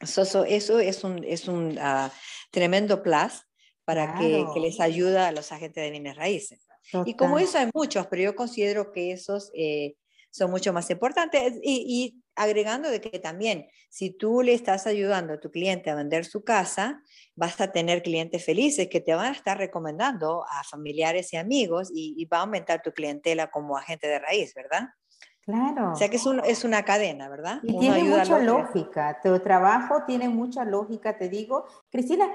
Eso, 0.00 0.44
eso, 0.44 0.80
es 0.80 1.04
un, 1.04 1.24
es 1.24 1.48
un 1.48 1.78
ah, 1.80 2.10
tremendo 2.50 3.02
plus 3.02 3.46
para 3.84 4.18
que, 4.18 4.44
que, 4.54 4.60
les 4.60 4.80
ayuda 4.80 5.28
a 5.28 5.32
los 5.32 5.52
agentes 5.52 5.82
de 5.82 5.90
bienes 5.90 6.16
raíces. 6.16 6.66
Y 7.04 7.14
como 7.14 7.38
eso 7.38 7.58
hay 7.58 7.68
muchos, 7.72 8.06
pero 8.06 8.22
yo 8.22 8.36
considero 8.36 8.92
que 8.92 9.12
esos 9.12 9.50
eh, 9.54 9.94
son 10.30 10.50
mucho 10.50 10.72
más 10.72 10.90
importantes. 10.90 11.54
Y, 11.62 11.84
y, 11.86 12.22
agregando 12.36 12.88
de 12.88 13.02
que 13.02 13.18
también, 13.18 13.66
si 13.90 14.16
tú 14.16 14.40
le 14.40 14.54
estás 14.54 14.86
ayudando 14.86 15.34
a 15.34 15.40
tu 15.40 15.50
cliente 15.50 15.90
a 15.90 15.94
vender 15.94 16.24
su 16.24 16.42
casa, 16.42 17.02
vas 17.34 17.60
a 17.60 17.70
tener 17.70 18.02
clientes 18.02 18.42
felices 18.42 18.88
que 18.88 19.00
te 19.00 19.12
van 19.12 19.26
a 19.26 19.36
estar 19.36 19.58
recomendando 19.58 20.44
a 20.48 20.64
familiares 20.64 21.34
y 21.34 21.36
amigos 21.36 21.90
y, 21.92 22.14
y 22.16 22.24
va 22.24 22.38
a 22.38 22.42
aumentar 22.42 22.80
tu 22.80 22.92
clientela 22.92 23.50
como 23.50 23.76
agente 23.76 24.06
de 24.06 24.18
raíz, 24.18 24.54
¿verdad? 24.54 24.88
Claro. 25.44 25.92
O 25.92 25.96
sea 25.96 26.08
que 26.08 26.16
es, 26.16 26.26
un, 26.26 26.40
es 26.44 26.64
una 26.64 26.84
cadena, 26.84 27.28
¿verdad? 27.28 27.60
Y 27.62 27.78
tiene 27.78 28.04
mucha 28.04 28.38
lógica. 28.38 29.18
Tu 29.22 29.38
trabajo 29.40 30.04
tiene 30.06 30.28
mucha 30.28 30.64
lógica, 30.64 31.16
te 31.16 31.28
digo. 31.28 31.64
Cristina, 31.90 32.30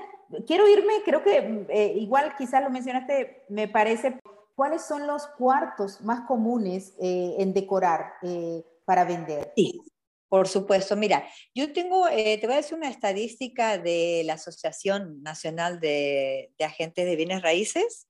quiero 0.46 0.68
irme, 0.68 0.94
creo 1.04 1.24
que 1.24 1.66
eh, 1.70 1.94
igual 1.98 2.34
quizás 2.38 2.64
lo 2.64 2.70
mencionaste, 2.70 3.46
me 3.50 3.68
parece, 3.68 4.20
¿cuáles 4.56 4.86
son 4.86 5.08
los 5.08 5.28
cuartos 5.28 6.02
más 6.02 6.22
comunes 6.28 6.94
eh, 7.02 7.36
en 7.40 7.54
decorar 7.54 8.14
eh, 8.24 8.64
para 8.86 9.06
vender? 9.06 9.54
Sí, 9.56 9.82
por 10.30 10.48
supuesto. 10.48 10.96
Mira, 10.96 11.28
yo 11.54 11.72
tengo, 11.74 12.08
te 12.08 12.42
voy 12.44 12.54
a 12.54 12.58
decir 12.58 12.78
una 12.78 12.90
estadística 12.90 13.78
de 13.78 14.24
la 14.26 14.34
Asociación 14.34 15.22
Nacional 15.22 15.80
de, 15.80 16.52
de 16.58 16.66
Agentes 16.66 17.06
de 17.06 17.16
Bienes 17.16 17.42
Raíces. 17.42 18.08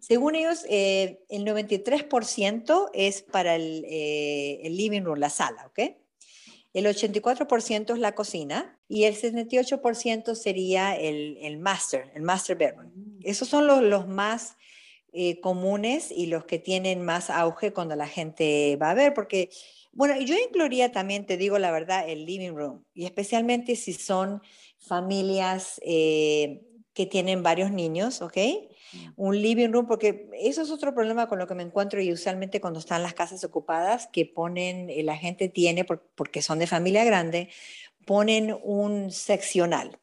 Según 0.00 0.34
ellos, 0.34 0.64
eh, 0.68 1.20
el 1.28 1.44
93% 1.44 2.90
es 2.92 3.22
para 3.22 3.56
eh, 3.56 4.60
el, 4.62 4.76
living 4.76 5.02
room, 5.02 5.18
la 5.18 5.30
sala, 5.30 5.66
¿ok? 5.66 5.96
El 6.72 6.86
84% 6.86 7.92
es 7.92 7.98
la 7.98 8.14
cocina 8.14 8.78
y 8.88 9.04
el 9.04 9.14
78% 9.14 10.34
sería 10.34 10.96
el, 10.96 11.58
master, 11.58 12.10
el 12.14 12.22
master 12.22 12.56
bedroom. 12.56 12.92
Mm. 12.94 13.18
Esos 13.22 13.48
son 13.48 13.66
los, 13.66 14.08
más 14.08 14.56
eh, 15.14 15.40
comunes 15.40 16.10
y 16.10 16.26
los 16.26 16.44
que 16.44 16.58
tienen 16.58 17.02
más 17.02 17.30
auge 17.30 17.72
cuando 17.72 17.96
la 17.96 18.08
gente 18.08 18.76
va 18.76 18.90
a 18.90 18.94
ver, 18.94 19.14
porque, 19.14 19.50
bueno, 19.92 20.20
yo 20.20 20.34
incluiría 20.36 20.92
también, 20.92 21.24
te 21.24 21.36
digo 21.36 21.58
la 21.58 21.70
verdad, 21.70 22.08
el 22.08 22.26
living 22.26 22.54
room, 22.54 22.84
y 22.92 23.04
especialmente 23.06 23.76
si 23.76 23.92
son 23.92 24.42
familias 24.78 25.80
que 25.82 27.06
tienen 27.10 27.42
varios 27.42 27.70
niños, 27.70 28.20
¿ok? 28.20 28.36
un 29.16 29.40
living 29.40 29.70
room, 29.70 29.86
porque 29.86 30.28
eso 30.34 30.62
es 30.62 30.70
otro 30.70 30.94
problema 30.94 31.28
con 31.28 31.38
lo 31.38 31.46
que 31.46 31.54
me 31.54 31.62
encuentro 31.62 32.00
y 32.00 32.12
usualmente 32.12 32.60
cuando 32.60 32.78
están 32.78 33.02
las 33.02 33.14
casas 33.14 33.44
ocupadas, 33.44 34.08
que 34.12 34.26
ponen, 34.26 34.90
eh, 34.90 35.02
la 35.02 35.16
gente 35.16 35.48
tiene, 35.48 35.84
porque 35.84 36.42
son 36.42 36.58
de 36.58 36.66
familia 36.66 37.04
grande, 37.04 37.48
ponen 38.06 38.56
un 38.62 39.10
seccional, 39.10 39.98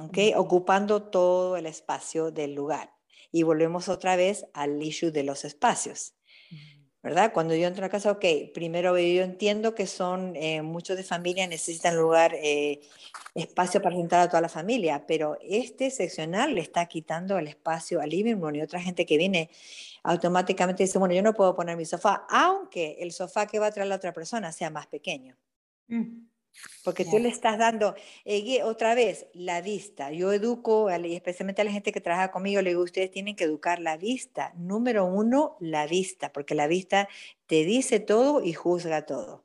¿ok? 0.00 0.36
Ocupando 0.36 1.02
todo 1.02 1.56
el 1.56 1.66
espacio 1.66 2.30
del 2.30 2.54
lugar. 2.54 2.93
Y 3.34 3.42
volvemos 3.42 3.88
otra 3.88 4.14
vez 4.14 4.46
al 4.54 4.80
issue 4.80 5.10
de 5.10 5.24
los 5.24 5.44
espacios. 5.44 6.14
¿verdad? 7.02 7.32
Cuando 7.34 7.52
yo 7.56 7.66
entro 7.66 7.82
a 7.84 7.88
la 7.88 7.90
casa, 7.90 8.12
ok, 8.12 8.24
primero 8.54 8.96
yo 8.96 9.24
entiendo 9.24 9.74
que 9.74 9.88
son, 9.88 10.36
eh, 10.36 10.62
muchos 10.62 10.96
de 10.96 11.02
familia 11.02 11.48
necesitan 11.48 11.96
lugar, 11.96 12.32
eh, 12.36 12.80
espacio 13.34 13.82
para 13.82 13.96
sentar 13.96 14.20
a 14.20 14.28
toda 14.28 14.40
la 14.40 14.48
familia, 14.48 15.04
pero 15.04 15.36
este 15.42 15.90
seccional 15.90 16.54
le 16.54 16.60
está 16.60 16.86
quitando 16.86 17.36
el 17.36 17.48
espacio 17.48 18.00
al 18.00 18.08
living 18.08 18.36
room 18.36 18.54
y 18.54 18.62
otra 18.62 18.80
gente 18.80 19.04
que 19.04 19.18
viene 19.18 19.50
automáticamente 20.04 20.84
dice, 20.84 21.00
bueno, 21.00 21.12
yo 21.12 21.22
no 21.22 21.34
puedo 21.34 21.56
poner 21.56 21.76
mi 21.76 21.84
sofá, 21.84 22.24
aunque 22.30 22.98
el 23.00 23.10
sofá 23.10 23.48
que 23.48 23.58
va 23.58 23.66
a 23.66 23.72
traer 23.72 23.88
la 23.88 23.96
otra 23.96 24.12
persona 24.12 24.52
sea 24.52 24.70
más 24.70 24.86
pequeño. 24.86 25.36
Mm. 25.88 26.28
Porque 26.84 27.04
tú 27.04 27.18
le 27.18 27.28
estás 27.28 27.58
dando, 27.58 27.94
eh, 28.24 28.62
otra 28.62 28.94
vez, 28.94 29.26
la 29.32 29.60
vista. 29.60 30.10
Yo 30.12 30.32
educo, 30.32 30.90
especialmente 30.90 31.62
a 31.62 31.64
la 31.64 31.72
gente 31.72 31.92
que 31.92 32.00
trabaja 32.00 32.30
conmigo, 32.30 32.62
le 32.62 32.70
digo, 32.70 32.82
ustedes 32.82 33.10
tienen 33.10 33.36
que 33.36 33.44
educar 33.44 33.80
la 33.80 33.96
vista. 33.96 34.52
Número 34.56 35.04
uno, 35.04 35.56
la 35.60 35.86
vista, 35.86 36.32
porque 36.32 36.54
la 36.54 36.66
vista 36.66 37.08
te 37.46 37.64
dice 37.64 38.00
todo 38.00 38.42
y 38.42 38.52
juzga 38.52 39.06
todo. 39.06 39.44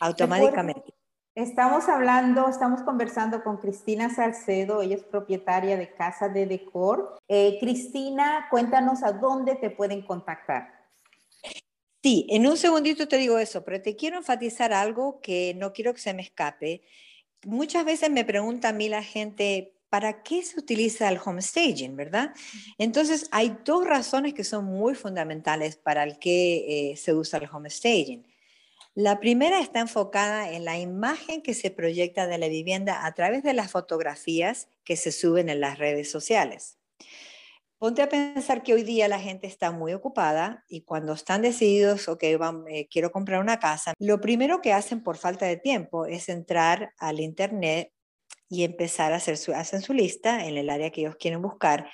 Automáticamente. 0.00 0.94
Estamos 1.34 1.88
hablando, 1.88 2.48
estamos 2.48 2.82
conversando 2.82 3.44
con 3.44 3.58
Cristina 3.58 4.10
Salcedo, 4.10 4.82
ella 4.82 4.96
es 4.96 5.04
propietaria 5.04 5.76
de 5.76 5.94
Casa 5.94 6.28
de 6.28 6.46
Decor. 6.46 7.16
Eh, 7.28 7.58
Cristina, 7.60 8.48
cuéntanos 8.50 9.04
a 9.04 9.12
dónde 9.12 9.54
te 9.54 9.70
pueden 9.70 10.04
contactar. 10.04 10.77
Sí, 12.02 12.26
en 12.30 12.46
un 12.46 12.56
segundito 12.56 13.08
te 13.08 13.16
digo 13.16 13.38
eso, 13.38 13.64
pero 13.64 13.82
te 13.82 13.96
quiero 13.96 14.18
enfatizar 14.18 14.72
algo 14.72 15.20
que 15.20 15.54
no 15.56 15.72
quiero 15.72 15.92
que 15.94 16.00
se 16.00 16.14
me 16.14 16.22
escape. 16.22 16.82
Muchas 17.44 17.84
veces 17.84 18.10
me 18.10 18.24
pregunta 18.24 18.68
a 18.68 18.72
mí 18.72 18.88
la 18.88 19.02
gente, 19.02 19.74
¿para 19.88 20.22
qué 20.22 20.42
se 20.44 20.60
utiliza 20.60 21.08
el 21.08 21.18
home 21.24 21.42
staging, 21.42 21.96
verdad? 21.96 22.32
Entonces, 22.78 23.28
hay 23.32 23.56
dos 23.64 23.84
razones 23.84 24.34
que 24.34 24.44
son 24.44 24.64
muy 24.64 24.94
fundamentales 24.94 25.76
para 25.76 26.04
el 26.04 26.18
que 26.18 26.92
eh, 26.92 26.96
se 26.96 27.14
usa 27.14 27.40
el 27.40 27.48
home 27.50 27.70
staging. 27.70 28.24
La 28.94 29.20
primera 29.20 29.60
está 29.60 29.80
enfocada 29.80 30.52
en 30.52 30.64
la 30.64 30.78
imagen 30.78 31.42
que 31.42 31.54
se 31.54 31.70
proyecta 31.70 32.26
de 32.26 32.38
la 32.38 32.48
vivienda 32.48 33.06
a 33.06 33.14
través 33.14 33.42
de 33.42 33.54
las 33.54 33.70
fotografías 33.70 34.68
que 34.84 34.96
se 34.96 35.12
suben 35.12 35.48
en 35.48 35.60
las 35.60 35.78
redes 35.78 36.10
sociales. 36.10 36.78
Ponte 37.78 38.02
a 38.02 38.08
pensar 38.08 38.64
que 38.64 38.74
hoy 38.74 38.82
día 38.82 39.06
la 39.06 39.20
gente 39.20 39.46
está 39.46 39.70
muy 39.70 39.92
ocupada 39.92 40.64
y 40.68 40.82
cuando 40.82 41.12
están 41.12 41.42
decididos, 41.42 42.08
ok, 42.08 42.24
eh, 42.24 42.88
quiero 42.90 43.12
comprar 43.12 43.40
una 43.40 43.60
casa, 43.60 43.94
lo 44.00 44.20
primero 44.20 44.60
que 44.60 44.72
hacen 44.72 45.00
por 45.00 45.16
falta 45.16 45.46
de 45.46 45.58
tiempo 45.58 46.04
es 46.04 46.28
entrar 46.28 46.92
al 46.98 47.20
Internet 47.20 47.92
y 48.48 48.64
empezar 48.64 49.12
a 49.12 49.16
hacer 49.16 49.36
su, 49.36 49.52
hacen 49.54 49.80
su 49.80 49.92
lista 49.92 50.46
en 50.46 50.56
el 50.56 50.70
área 50.70 50.90
que 50.90 51.02
ellos 51.02 51.14
quieren 51.20 51.40
buscar. 51.40 51.88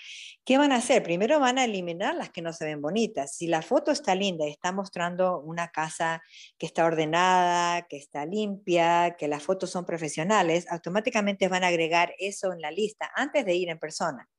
¿Qué 0.45 0.57
van 0.57 0.73
a 0.73 0.77
hacer? 0.77 1.03
Primero 1.03 1.39
van 1.39 1.59
a 1.59 1.65
eliminar 1.65 2.15
las 2.15 2.31
que 2.31 2.41
no 2.41 2.55
se 2.55 2.65
ven 2.65 2.81
bonitas. 2.81 3.37
Si 3.37 3.47
la 3.47 3.61
foto 3.61 3.91
está 3.91 4.15
linda 4.15 4.47
y 4.47 4.53
está 4.53 4.73
mostrando 4.73 5.41
una 5.41 5.69
casa 5.69 6.23
que 6.57 6.65
está 6.65 6.87
ordenada, 6.87 7.83
que 7.89 7.99
está 7.99 8.25
limpia, 8.25 9.17
que 9.19 9.29
las 9.29 9.43
fotos 9.43 9.71
son 9.71 9.85
profesionales, 9.85 10.67
automáticamente 10.71 11.49
van 11.49 11.65
a 11.65 11.69
agregar 11.69 12.15
eso 12.19 12.53
en 12.55 12.61
la 12.63 12.71
lista 12.71 13.11
antes 13.15 13.45
de 13.45 13.55
ir 13.55 13.69
en 13.69 13.79
persona. 13.79 14.31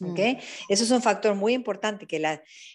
¿Okay? 0.00 0.38
Eso 0.68 0.84
es 0.84 0.90
un 0.90 1.02
factor 1.02 1.34
muy 1.34 1.52
importante, 1.52 2.06
que 2.06 2.20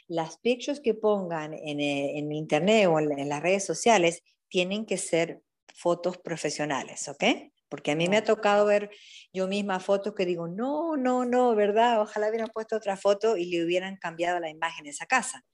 las 0.08 0.38
pictures 0.40 0.80
que 0.80 0.94
pongan 0.94 1.54
en, 1.54 1.80
eh, 1.80 2.18
en 2.18 2.32
internet 2.32 2.88
o 2.88 3.00
en, 3.00 3.30
las 3.30 3.42
redes 3.42 3.66
sociales 3.66 4.24
tienen 4.50 4.86
que 4.86 4.98
ser 4.98 5.42
fotos 5.74 6.18
profesionales, 6.18 7.08
¿ok? 7.08 7.24
Porque 7.70 7.92
a 7.92 7.96
mí 7.96 8.10
me 8.10 8.18
ha 8.18 8.24
tocado 8.24 8.66
ver 8.66 8.90
yo 9.32 9.48
misma 9.48 9.80
fotos 9.80 10.14
que 10.14 10.26
digo, 10.26 10.48
no, 10.48 10.98
no, 10.98 11.24
no, 11.24 11.56
¿verdad? 11.56 12.02
Ojalá 12.02 12.28
hubieran 12.28 12.50
puesto 12.50 12.76
otra 12.76 12.98
foto 12.98 13.38
y 13.38 13.46
le 13.46 13.64
hubieran 13.64 13.96
cambiado 13.96 14.40
la 14.40 14.50
imagen 14.50 14.86
a 14.88 14.90
esa 14.90 15.06
casa. 15.06 15.46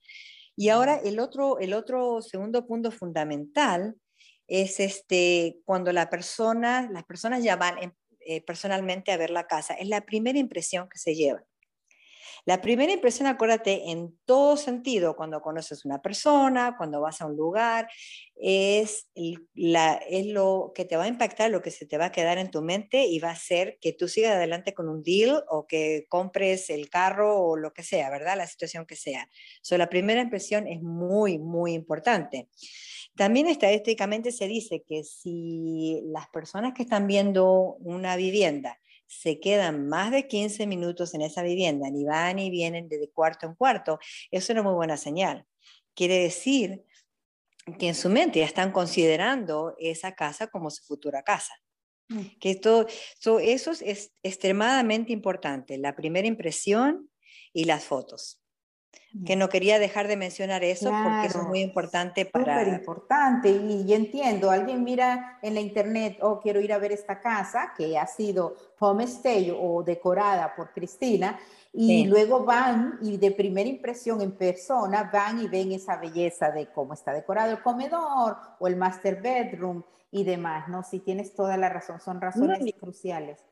Y 0.56 0.70
ahora 0.70 0.96
el 1.04 1.20
otro, 1.20 1.60
el 1.60 1.72
otro 1.72 2.20
segundo 2.20 2.66
punto 2.66 2.90
fundamental 2.90 3.94
es 4.48 4.80
este, 4.80 5.60
cuando 5.64 5.92
la 5.92 6.10
persona, 6.10 6.88
las 6.90 7.04
personas 7.04 7.44
ya 7.44 7.54
van, 7.54 7.78
em, 7.78 7.92
eh, 8.28 8.42
personalmente 8.42 9.10
a 9.10 9.16
ver 9.16 9.30
la 9.30 9.46
casa, 9.46 9.72
es 9.72 9.88
la 9.88 10.02
primera 10.02 10.38
impresión 10.38 10.86
que 10.90 10.98
se 10.98 11.14
lleva. 11.14 11.44
La 12.44 12.60
primera 12.60 12.92
impresión, 12.92 13.26
acuérdate, 13.26 13.90
en 13.90 14.18
todo 14.26 14.56
sentido, 14.56 15.16
cuando 15.16 15.40
conoces 15.40 15.84
una 15.84 16.02
persona, 16.02 16.74
cuando 16.76 17.00
vas 17.00 17.20
a 17.20 17.26
un 17.26 17.36
lugar, 17.36 17.88
es, 18.36 19.10
la, 19.54 19.94
es 19.94 20.26
lo 20.26 20.72
que 20.74 20.84
te 20.84 20.96
va 20.96 21.04
a 21.04 21.08
impactar, 21.08 21.50
lo 21.50 21.62
que 21.62 21.70
se 21.70 21.86
te 21.86 21.98
va 21.98 22.06
a 22.06 22.12
quedar 22.12 22.38
en 22.38 22.50
tu 22.50 22.62
mente 22.62 23.06
y 23.06 23.18
va 23.18 23.30
a 23.30 23.32
hacer 23.32 23.78
que 23.80 23.92
tú 23.92 24.08
sigas 24.08 24.32
adelante 24.36 24.74
con 24.74 24.88
un 24.88 25.02
deal 25.02 25.42
o 25.48 25.66
que 25.66 26.04
compres 26.08 26.70
el 26.70 26.90
carro 26.90 27.40
o 27.40 27.56
lo 27.56 27.72
que 27.72 27.82
sea, 27.82 28.10
¿verdad? 28.10 28.36
La 28.36 28.46
situación 28.46 28.86
que 28.86 28.96
sea. 28.96 29.28
So, 29.62 29.76
la 29.78 29.88
primera 29.88 30.20
impresión 30.20 30.66
es 30.66 30.82
muy, 30.82 31.38
muy 31.38 31.72
importante. 31.72 32.48
También 33.18 33.48
estadísticamente 33.48 34.30
se 34.30 34.46
dice 34.46 34.84
que 34.86 35.02
si 35.02 36.02
las 36.04 36.28
personas 36.28 36.72
que 36.72 36.84
están 36.84 37.08
viendo 37.08 37.74
una 37.80 38.14
vivienda 38.14 38.78
se 39.08 39.40
quedan 39.40 39.88
más 39.88 40.12
de 40.12 40.28
15 40.28 40.68
minutos 40.68 41.14
en 41.14 41.22
esa 41.22 41.42
vivienda, 41.42 41.90
ni 41.90 42.04
van 42.04 42.36
ni 42.36 42.48
vienen 42.48 42.88
de 42.88 43.10
cuarto 43.10 43.46
en 43.46 43.56
cuarto, 43.56 43.98
eso 44.30 44.44
es 44.44 44.50
una 44.50 44.62
muy 44.62 44.74
buena 44.74 44.96
señal. 44.96 45.44
Quiere 45.96 46.20
decir 46.20 46.84
que 47.76 47.88
en 47.88 47.96
su 47.96 48.08
mente 48.08 48.38
ya 48.38 48.46
están 48.46 48.70
considerando 48.70 49.74
esa 49.80 50.14
casa 50.14 50.46
como 50.46 50.70
su 50.70 50.84
futura 50.84 51.24
casa. 51.24 51.54
Mm. 52.10 52.38
Que 52.38 52.50
esto, 52.52 52.86
eso 53.40 53.72
es 53.72 54.12
extremadamente 54.22 55.12
importante, 55.12 55.76
la 55.76 55.96
primera 55.96 56.28
impresión 56.28 57.10
y 57.52 57.64
las 57.64 57.82
fotos 57.82 58.40
que 59.26 59.36
no 59.36 59.48
quería 59.48 59.78
dejar 59.78 60.06
de 60.06 60.16
mencionar 60.16 60.64
eso 60.64 60.90
porque 60.90 61.26
eso 61.26 61.40
es 61.40 61.46
muy 61.46 61.60
importante 61.60 62.26
para... 62.26 62.60
Súper 62.60 62.74
importante 62.74 63.48
y, 63.48 63.92
entiendo, 63.92 64.50
alguien 64.50 64.84
mira 64.84 65.38
en 65.42 65.54
la 65.54 65.60
internet, 65.60 66.18
oh, 66.20 66.40
quiero 66.40 66.60
ir 66.60 66.72
a 66.72 66.78
ver 66.78 66.92
esta 66.92 67.20
casa 67.20 67.72
que 67.76 67.98
ha 67.98 68.06
sido 68.06 68.54
homestay 68.78 69.56
o 69.58 69.82
decorada 69.82 70.54
por 70.54 70.72
Cristina 70.72 71.38
y 71.72 72.06
luego 72.06 72.44
van 72.44 72.98
y 73.02 73.16
de 73.18 73.30
primera 73.30 73.68
impresión 73.68 74.20
en 74.20 74.32
persona 74.32 75.10
van 75.12 75.40
y 75.40 75.48
ven 75.48 75.72
esa 75.72 75.96
belleza 75.96 76.50
de 76.50 76.66
cómo 76.72 76.94
está 76.94 77.12
decorado 77.12 77.52
el 77.52 77.62
comedor 77.62 78.36
o 78.58 78.66
el 78.66 78.76
master 78.76 79.20
bedroom 79.20 79.82
y 80.10 80.24
demás, 80.24 80.68
¿no? 80.68 80.82
Si 80.82 81.00
tienes 81.00 81.34
toda 81.34 81.56
la 81.56 81.68
razón, 81.68 82.00
son 82.00 82.20
razones 82.20 82.60
cruciales. 82.80 83.44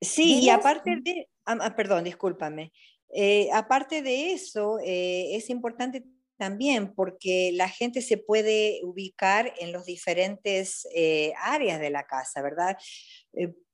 Sí, 0.00 0.40
y 0.40 0.50
aparte 0.50 0.98
de, 1.02 1.28
ah, 1.46 1.74
perdón, 1.76 2.04
discúlpame, 2.04 2.72
eh, 3.14 3.48
aparte 3.52 4.02
de 4.02 4.32
eso, 4.32 4.78
eh, 4.80 5.36
es 5.36 5.48
importante 5.48 6.04
también 6.36 6.92
porque 6.94 7.52
la 7.54 7.68
gente 7.68 8.02
se 8.02 8.18
puede 8.18 8.80
ubicar 8.82 9.54
en 9.60 9.70
los 9.70 9.86
diferentes 9.86 10.86
eh, 10.94 11.32
áreas 11.38 11.78
de 11.78 11.90
la 11.90 12.06
casa, 12.06 12.42
¿verdad? 12.42 12.76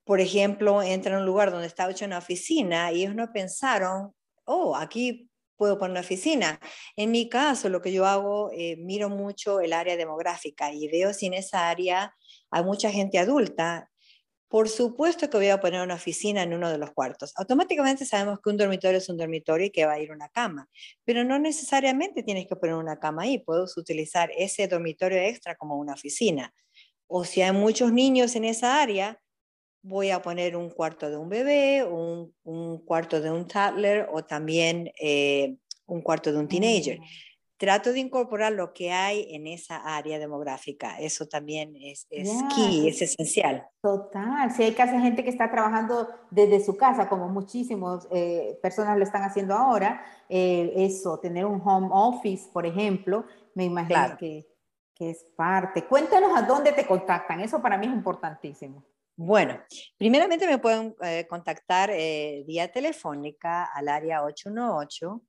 por 0.04 0.20
ejemplo, 0.20 0.82
entra 0.82 1.12
en 1.12 1.20
un 1.20 1.26
lugar 1.26 1.52
donde 1.52 1.68
está 1.68 1.88
hecha 1.88 2.04
una 2.04 2.18
oficina 2.18 2.90
y 2.90 3.02
ellos 3.02 3.14
no 3.14 3.32
pensaron, 3.32 4.12
oh, 4.44 4.74
aquí 4.74 5.30
puedo 5.56 5.78
poner 5.78 5.92
una 5.92 6.00
oficina. 6.00 6.58
En 6.96 7.12
mi 7.12 7.28
caso, 7.28 7.68
lo 7.68 7.80
que 7.80 7.92
yo 7.92 8.06
hago, 8.06 8.50
miro 8.78 9.08
mucho 9.08 9.60
el 9.60 9.72
área 9.72 9.96
demográfica 9.96 10.72
y 10.72 10.88
veo 10.88 11.14
si 11.14 11.26
en 11.26 11.34
esa 11.34 11.68
área 11.70 12.14
hay 12.50 12.64
mucha 12.64 12.90
gente 12.90 13.18
adulta 13.18 13.89
por 14.50 14.68
supuesto 14.68 15.30
que 15.30 15.36
voy 15.36 15.48
a 15.48 15.60
poner 15.60 15.80
una 15.80 15.94
oficina 15.94 16.42
en 16.42 16.52
uno 16.52 16.72
de 16.72 16.76
los 16.76 16.90
cuartos. 16.90 17.32
Automáticamente 17.36 18.04
sabemos 18.04 18.40
que 18.42 18.50
un 18.50 18.56
dormitorio 18.56 18.98
es 18.98 19.08
un 19.08 19.16
dormitorio 19.16 19.68
y 19.68 19.70
que 19.70 19.86
va 19.86 19.92
a 19.92 20.00
ir 20.00 20.10
una 20.10 20.28
cama, 20.28 20.68
pero 21.04 21.22
no 21.22 21.38
necesariamente 21.38 22.24
tienes 22.24 22.48
que 22.48 22.56
poner 22.56 22.74
una 22.74 22.98
cama 22.98 23.22
ahí. 23.22 23.38
Puedes 23.38 23.76
utilizar 23.76 24.28
ese 24.36 24.66
dormitorio 24.66 25.18
extra 25.18 25.54
como 25.54 25.76
una 25.76 25.92
oficina. 25.92 26.52
O 27.06 27.24
si 27.24 27.42
hay 27.42 27.52
muchos 27.52 27.92
niños 27.92 28.34
en 28.34 28.44
esa 28.44 28.82
área, 28.82 29.20
voy 29.82 30.10
a 30.10 30.20
poner 30.20 30.56
un 30.56 30.68
cuarto 30.68 31.08
de 31.08 31.16
un 31.16 31.28
bebé, 31.28 31.84
un, 31.84 32.34
cuarto 32.84 33.20
de 33.20 33.30
un 33.30 33.46
toddler 33.46 34.08
o 34.10 34.24
también 34.24 34.90
eh, 35.00 35.58
un 35.86 36.02
cuarto 36.02 36.32
de 36.32 36.38
un 36.40 36.48
teenager. 36.48 36.98
Trato 37.60 37.92
de 37.92 37.98
incorporar 37.98 38.52
lo 38.52 38.72
que 38.72 38.90
hay 38.90 39.34
en 39.34 39.46
esa 39.46 39.76
área 39.76 40.18
demográfica. 40.18 40.98
Eso 40.98 41.26
también 41.26 41.76
es, 41.76 42.06
es 42.08 42.30
key, 42.54 42.88
es 42.88 43.02
esencial. 43.02 43.68
Total. 43.82 44.50
Si 44.50 44.62
hay 44.62 44.72
casi 44.72 44.98
gente 44.98 45.22
que 45.22 45.28
está 45.28 45.50
trabajando 45.50 46.08
desde 46.30 46.64
su 46.64 46.78
casa, 46.78 47.06
como 47.06 47.28
muchísimas 47.28 48.08
eh, 48.12 48.58
personas 48.62 48.96
lo 48.96 49.04
están 49.04 49.24
haciendo 49.24 49.54
ahora, 49.54 50.02
eh, 50.30 50.72
eso, 50.74 51.20
tener 51.20 51.44
un 51.44 51.60
home 51.62 51.90
office, 51.92 52.48
por 52.50 52.64
ejemplo, 52.64 53.26
me 53.54 53.64
imagino 53.64 54.16
que, 54.18 54.46
que 54.94 55.10
es 55.10 55.22
parte. 55.36 55.84
Cuéntanos 55.84 56.34
a 56.34 56.40
dónde 56.40 56.72
te 56.72 56.86
contactan. 56.86 57.40
Eso 57.40 57.60
para 57.60 57.76
mí 57.76 57.84
es 57.84 57.92
importantísimo. 57.92 58.86
Bueno, 59.14 59.60
primeramente 59.98 60.46
me 60.46 60.56
pueden 60.56 60.96
eh, 61.02 61.26
contactar 61.28 61.90
vía 61.90 62.72
telefónica 62.72 63.64
al 63.64 63.88
área 63.88 64.22
818 64.22 65.20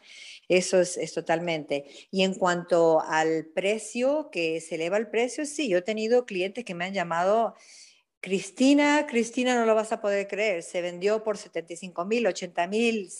Eso 0.48 0.80
es, 0.80 0.96
es, 0.96 1.12
totalmente. 1.12 1.84
Y 2.10 2.22
en 2.22 2.34
cuanto 2.34 3.00
al 3.00 3.46
precio, 3.54 4.28
que 4.30 4.60
se 4.60 4.76
eleva 4.76 4.96
el 4.96 5.08
precio, 5.08 5.46
sí, 5.46 5.68
yo 5.68 5.78
he 5.78 5.82
tenido 5.82 6.26
clientes 6.26 6.64
que 6.64 6.74
me 6.74 6.84
han 6.84 6.94
llamado 6.94 7.54
Cristina, 8.24 9.04
Cristina, 9.06 9.54
no 9.54 9.66
lo 9.66 9.74
vas 9.74 9.92
a 9.92 10.00
poder 10.00 10.26
creer, 10.26 10.62
se 10.62 10.80
vendió 10.80 11.22
por 11.22 11.36
75 11.36 12.06
mil, 12.06 12.26
80 12.26 12.66
mil, 12.68 13.10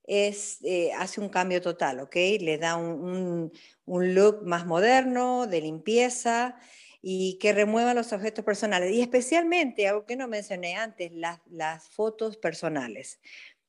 es, 0.04 0.58
eh, 0.64 0.90
hace 0.96 1.20
un 1.20 1.28
cambio 1.28 1.60
total, 1.60 2.00
¿ok? 2.00 2.16
Le 2.40 2.58
da 2.58 2.76
un, 2.76 3.52
look 3.86 4.42
más 4.44 4.66
moderno, 4.66 5.46
de 5.46 5.60
limpieza 5.60 6.56
y 7.02 7.38
que 7.38 7.52
remueva 7.52 7.94
los 7.94 8.12
objetos 8.12 8.44
personales. 8.44 8.92
Y 8.92 9.02
especialmente, 9.02 9.86
algo 9.86 10.06
que 10.06 10.16
no 10.16 10.26
mencioné 10.26 10.76
antes, 10.76 11.12
las, 11.12 11.40
las 11.46 11.88
fotos 11.90 12.38
personales. 12.38 13.20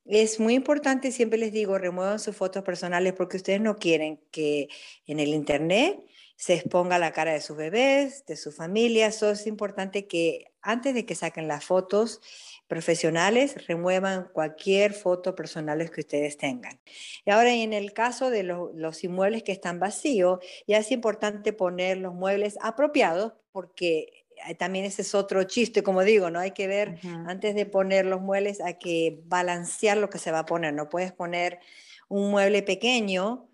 Es 0.06 0.40
muy 0.40 0.56
importante, 0.56 1.12
siempre 1.12 1.38
les 1.38 1.52
digo, 1.52 1.78
remuevan 1.78 2.20
sus 2.20 2.36
fotos 2.36 2.64
personales 2.64 3.14
porque 3.14 3.38
ustedes 3.38 3.62
no 3.62 3.76
quieren 3.76 4.22
que 4.32 4.70
en 5.06 5.20
el 5.20 5.30
Internet 5.30 6.00
se 6.40 6.54
exponga 6.54 6.98
la 7.00 7.12
cara 7.12 7.34
de 7.34 7.42
sus 7.42 7.58
bebés, 7.58 8.26
de 8.26 8.38
su 8.38 8.54
familia. 8.54 9.08
Eso 9.08 9.30
es 9.30 9.46
importante 9.46 10.08
que 10.08 10.54
antes 10.62 10.94
de 10.94 11.06
que 11.06 11.14
saquen 11.14 11.50
las 11.50 11.66
fotos 11.66 12.22
profesionales, 12.70 13.68
remuevan 13.68 14.30
cualquier 14.32 14.94
foto 14.94 15.36
personal 15.36 15.92
que 15.92 16.00
ustedes 16.00 16.38
tengan. 16.38 16.80
Y 17.26 17.32
ahora, 17.32 17.54
en 17.54 17.74
el 17.74 17.92
caso 17.92 18.30
de 18.30 18.44
los 18.44 19.04
inmuebles 19.04 19.44
que 19.44 19.52
están 19.52 19.82
vacíos, 19.82 20.40
ya 20.66 20.78
es 20.78 20.92
importante 20.92 21.52
poner 21.52 21.98
los 21.98 22.14
muebles 22.14 22.58
apropiados 22.62 23.34
porque 23.52 24.26
eh, 24.48 24.56
también 24.56 24.86
ese 24.86 25.02
es 25.02 25.14
otro 25.16 25.44
chiste, 25.44 25.84
como 25.84 26.04
digo, 26.04 26.30
¿no? 26.30 26.40
Hay 26.40 26.52
que 26.52 26.68
ver, 26.68 27.00
antes 27.28 27.54
de 27.54 27.66
poner 27.66 28.06
los 28.06 28.22
muebles, 28.22 28.62
hay 28.62 28.76
que 28.76 29.20
balancear 29.26 29.98
lo 29.98 30.10
que 30.10 30.20
se 30.20 30.32
va 30.32 30.40
a 30.40 30.46
poner. 30.46 30.74
No 30.74 30.88
puedes 30.88 31.12
poner 31.12 31.60
un 32.08 32.32
mueble 32.32 32.64
pequeño 32.64 33.49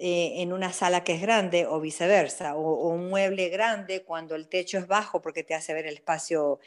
eh, 0.00 0.42
en 0.42 0.52
una 0.52 0.72
sala 0.72 1.02
que 1.02 1.12
es 1.14 1.20
grande 1.20 1.66
o 1.66 1.80
viceversa, 1.80 2.54
o, 2.54 2.88
un 2.88 3.08
mueble 3.08 3.48
grande 3.48 4.04
cuando 4.04 4.36
el 4.36 4.46
techo 4.46 4.78
es 4.78 4.86
bajo 4.86 5.20
porque 5.20 5.42
te 5.42 5.56
hace 5.56 5.74
ver 5.74 5.86
el 5.86 5.94
espacio 5.94 6.60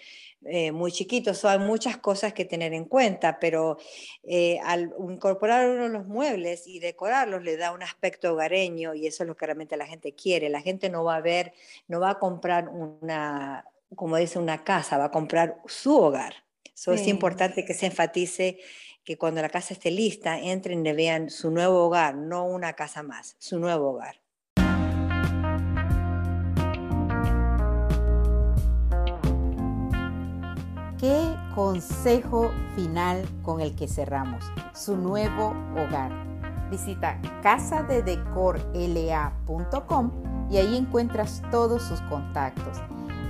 eh, 0.43 0.73
muy 0.73 0.91
chiquito. 0.91 1.33
So, 1.33 1.47
hay 1.47 1.59
muchas 1.59 1.95
cosas 1.95 2.33
que 2.33 2.43
tener 2.43 2.73
en 2.73 2.83
cuenta, 2.83 3.39
pero 3.39 3.77
eh, 4.23 4.59
al 4.65 4.93
incorporar 4.99 5.69
uno 5.69 5.87
los 5.87 6.07
muebles 6.07 6.67
y 6.67 6.79
decorarlos 6.79 7.41
le 7.41 7.55
da 7.55 7.71
un 7.71 7.83
aspecto 7.83 8.33
hogareño 8.33 8.95
y 8.95 9.07
eso 9.07 9.23
es 9.23 9.27
lo 9.29 9.37
que 9.37 9.45
realmente 9.45 9.77
la 9.77 9.87
gente 9.87 10.13
quiere. 10.13 10.49
La 10.49 10.59
gente 10.59 10.89
no 10.89 11.05
va 11.05 11.15
a 11.15 11.21
ver, 11.21 11.53
no 11.87 12.01
va 12.01 12.09
a 12.09 12.19
comprar 12.19 12.67
una, 12.67 13.63
como 13.95 14.17
dice, 14.17 14.39
una 14.39 14.65
casa, 14.65 14.97
va 14.97 15.05
a 15.05 15.11
comprar 15.11 15.61
su 15.67 15.97
hogar. 15.97 16.33
So, 16.73 16.91
Es 16.91 17.07
importante 17.07 17.63
que 17.63 17.75
se 17.75 17.85
enfatice 17.85 18.57
que 19.03 19.17
cuando 19.17 19.41
la 19.41 19.49
casa 19.49 19.73
esté 19.73 19.91
lista, 19.91 20.39
entren 20.39 20.85
y 20.85 20.93
vean 20.93 21.29
su 21.29 21.51
nuevo 21.51 21.85
hogar, 21.85 22.15
no 22.15 22.45
una 22.45 22.71
casa 22.73 23.03
más, 23.03 23.35
su 23.39 23.59
nuevo 23.59 23.91
hogar. 23.91 24.21
¿Qué 30.99 31.35
consejo 31.55 32.51
final 32.75 33.27
con 33.41 33.59
el 33.59 33.75
que 33.75 33.87
cerramos? 33.87 34.45
Su 34.75 34.95
nuevo 34.95 35.55
hogar. 35.75 36.11
Visita 36.69 37.19
casadedecorla.com 37.41 40.11
y 40.51 40.57
ahí 40.57 40.77
encuentras 40.77 41.41
todos 41.49 41.81
sus 41.81 41.99
contactos. 42.01 42.77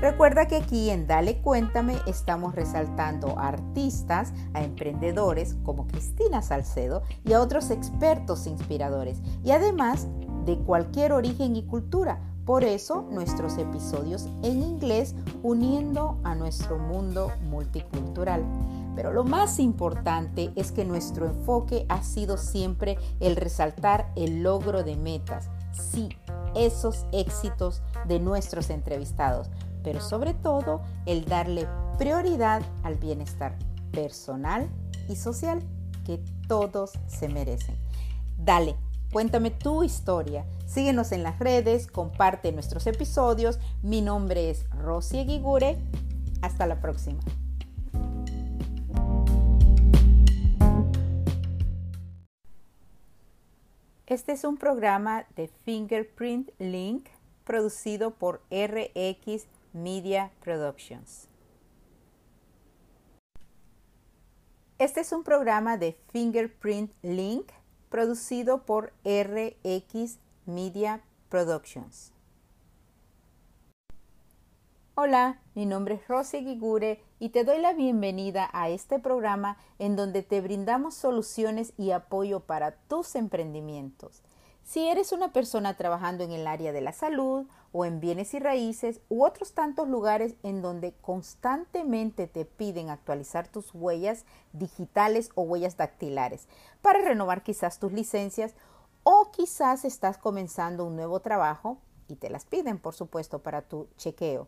Recuerda 0.02 0.48
que 0.48 0.56
aquí 0.56 0.90
en 0.90 1.06
Dale 1.06 1.44
Cuéntame 1.44 1.96
estamos 2.08 2.56
resaltando 2.56 3.38
a 3.38 3.50
artistas, 3.50 4.34
a 4.56 4.64
emprendedores 4.64 5.58
como 5.64 5.86
Cristina 5.86 6.42
Salcedo 6.42 7.04
y 7.24 7.34
a 7.34 7.40
otros 7.40 7.70
expertos 7.70 8.48
inspiradores. 8.48 9.20
Y 9.44 9.52
además 9.52 10.08
de 10.44 10.58
cualquier 10.58 11.14
origen 11.14 11.56
y 11.56 11.68
cultura. 11.68 12.20
Por 12.48 12.64
eso 12.64 13.08
nuestros 13.12 13.60
episodios 13.60 14.26
en 14.42 14.64
inglés 14.64 15.14
uniendo 15.44 16.20
a 16.24 16.34
nuestro 16.34 16.80
mundo 16.80 17.32
multicultural. 17.44 18.44
Pero 18.96 19.14
lo 19.14 19.24
más 19.24 19.60
importante 19.60 20.52
es 20.56 20.72
que 20.72 20.84
nuestro 20.84 21.28
enfoque 21.28 21.86
ha 21.90 22.02
sido 22.02 22.38
siempre 22.38 22.98
el 23.20 23.36
resaltar 23.36 24.12
el 24.16 24.42
logro 24.42 24.84
de 24.84 24.96
metas. 24.96 25.52
Sí, 25.72 26.10
esos 26.56 27.06
éxitos 27.12 27.84
de 28.08 28.20
nuestros 28.20 28.72
entrevistados, 28.72 29.50
pero 29.84 30.02
sobre 30.02 30.34
todo 30.34 30.82
el 31.06 31.26
darle 31.26 31.67
prioridad 31.98 32.62
al 32.84 32.96
bienestar 32.96 33.58
personal 33.91 34.70
y 35.10 35.15
social 35.15 35.62
que 36.06 36.20
todos 36.48 36.94
se 37.08 37.30
merecen. 37.30 37.76
Dale, 38.38 38.76
cuéntame 39.12 39.52
tu 39.52 39.84
historia. 39.84 40.46
Síguenos 40.65 41.12
en 41.12 41.24
las 41.24 41.38
redes, 41.39 41.88
comparte 41.88 42.52
nuestros 42.52 42.88
episodios. 42.88 43.60
Mi 43.84 44.02
nombre 44.02 44.50
es 44.50 44.70
Rosy 44.72 45.20
Eguigure. 45.20 45.78
Hasta 46.41 46.65
la 46.65 46.82
próxima. 46.82 47.20
Este 54.08 54.34
es 54.34 54.44
un 54.44 54.58
programa 54.58 55.26
de 55.38 55.48
Fingerprint 55.63 56.50
Link 56.60 57.08
producido 57.46 58.12
por 58.12 58.41
RX 58.52 59.46
Media 59.74 60.32
Productions. 60.44 61.28
Este 64.78 65.02
es 65.02 65.12
un 65.12 65.24
programa 65.24 65.78
de 65.78 65.98
Fingerprint 66.12 66.92
Link 67.04 67.52
producido 67.90 68.64
por 68.66 68.94
RX 69.06 70.18
Media 70.46 71.02
Productions. 71.30 72.14
Hola, 74.96 75.40
mi 75.56 75.66
nombre 75.66 75.96
es 75.96 76.08
Rosy 76.08 76.44
Gigure 76.44 77.02
y 77.20 77.30
te 77.30 77.44
doy 77.44 77.60
la 77.60 77.74
bienvenida 77.74 78.50
a 78.54 78.70
este 78.70 79.00
programa 79.00 79.58
en 79.80 79.96
donde 79.96 80.22
te 80.22 80.42
brindamos 80.42 80.96
soluciones 80.96 81.74
y 81.78 81.92
apoyo 81.92 82.42
para 82.42 82.72
tus 82.72 83.16
emprendimientos. 83.16 84.22
Si 84.64 84.88
eres 84.88 85.12
una 85.12 85.32
persona 85.32 85.76
trabajando 85.76 86.24
en 86.24 86.32
el 86.32 86.46
área 86.46 86.72
de 86.72 86.82
la 86.82 86.94
salud 86.94 87.48
o 87.72 87.86
en 87.86 88.00
bienes 88.00 88.34
y 88.34 88.40
raíces 88.40 89.02
u 89.10 89.24
otros 89.24 89.54
tantos 89.54 89.88
lugares 89.88 90.36
en 90.44 90.62
donde 90.62 90.94
constantemente 91.02 92.28
te 92.28 92.46
piden 92.46 92.90
actualizar 92.90 93.48
tus 93.48 93.74
huellas 93.74 94.26
digitales 94.54 95.30
o 95.36 95.44
huellas 95.44 95.78
dactilares 95.78 96.48
para 96.82 97.02
renovar 97.02 97.44
quizás 97.44 97.80
tus 97.80 97.94
licencias 97.94 98.56
o 99.04 99.32
quizás 99.32 99.86
estás 99.86 100.18
comenzando 100.18 100.86
un 100.86 100.96
nuevo 100.96 101.20
trabajo 101.22 101.78
y 102.08 102.16
te 102.16 102.30
las 102.30 102.46
piden 102.46 102.78
por 102.78 102.94
supuesto 102.94 103.40
para 103.40 103.62
tu 103.62 103.88
chequeo. 103.98 104.48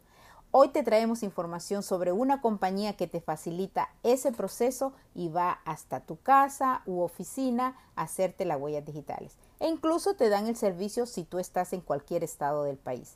Hoy 0.52 0.70
te 0.70 0.84
traemos 0.84 1.24
información 1.24 1.82
sobre 1.82 2.12
una 2.12 2.40
compañía 2.40 2.96
que 2.96 3.08
te 3.08 3.22
facilita 3.22 3.90
ese 4.04 4.32
proceso 4.32 4.94
y 5.16 5.30
va 5.30 5.62
hasta 5.66 6.02
tu 6.02 6.22
casa 6.22 6.84
u 6.86 7.02
oficina 7.02 7.76
a 7.96 8.04
hacerte 8.04 8.46
las 8.46 8.62
huellas 8.62 8.86
digitales. 8.86 9.36
E 9.60 9.68
incluso 9.68 10.16
te 10.16 10.30
dan 10.30 10.48
el 10.48 10.56
servicio 10.56 11.06
si 11.06 11.24
tú 11.24 11.40
estás 11.40 11.74
en 11.74 11.82
cualquier 11.82 12.24
estado 12.24 12.64
del 12.64 12.78
país. 12.78 13.16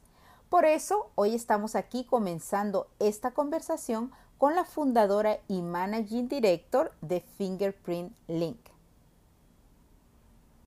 Por 0.50 0.66
eso, 0.66 1.10
hoy 1.16 1.36
estamos 1.36 1.76
aquí 1.76 2.06
comenzando 2.06 2.88
esta 3.00 3.32
conversación 3.32 4.12
con 4.38 4.56
la 4.56 4.64
fundadora 4.64 5.40
y 5.48 5.62
managing 5.62 6.30
director 6.30 6.92
de 7.02 7.22
Fingerprint 7.38 8.14
Link. 8.28 8.77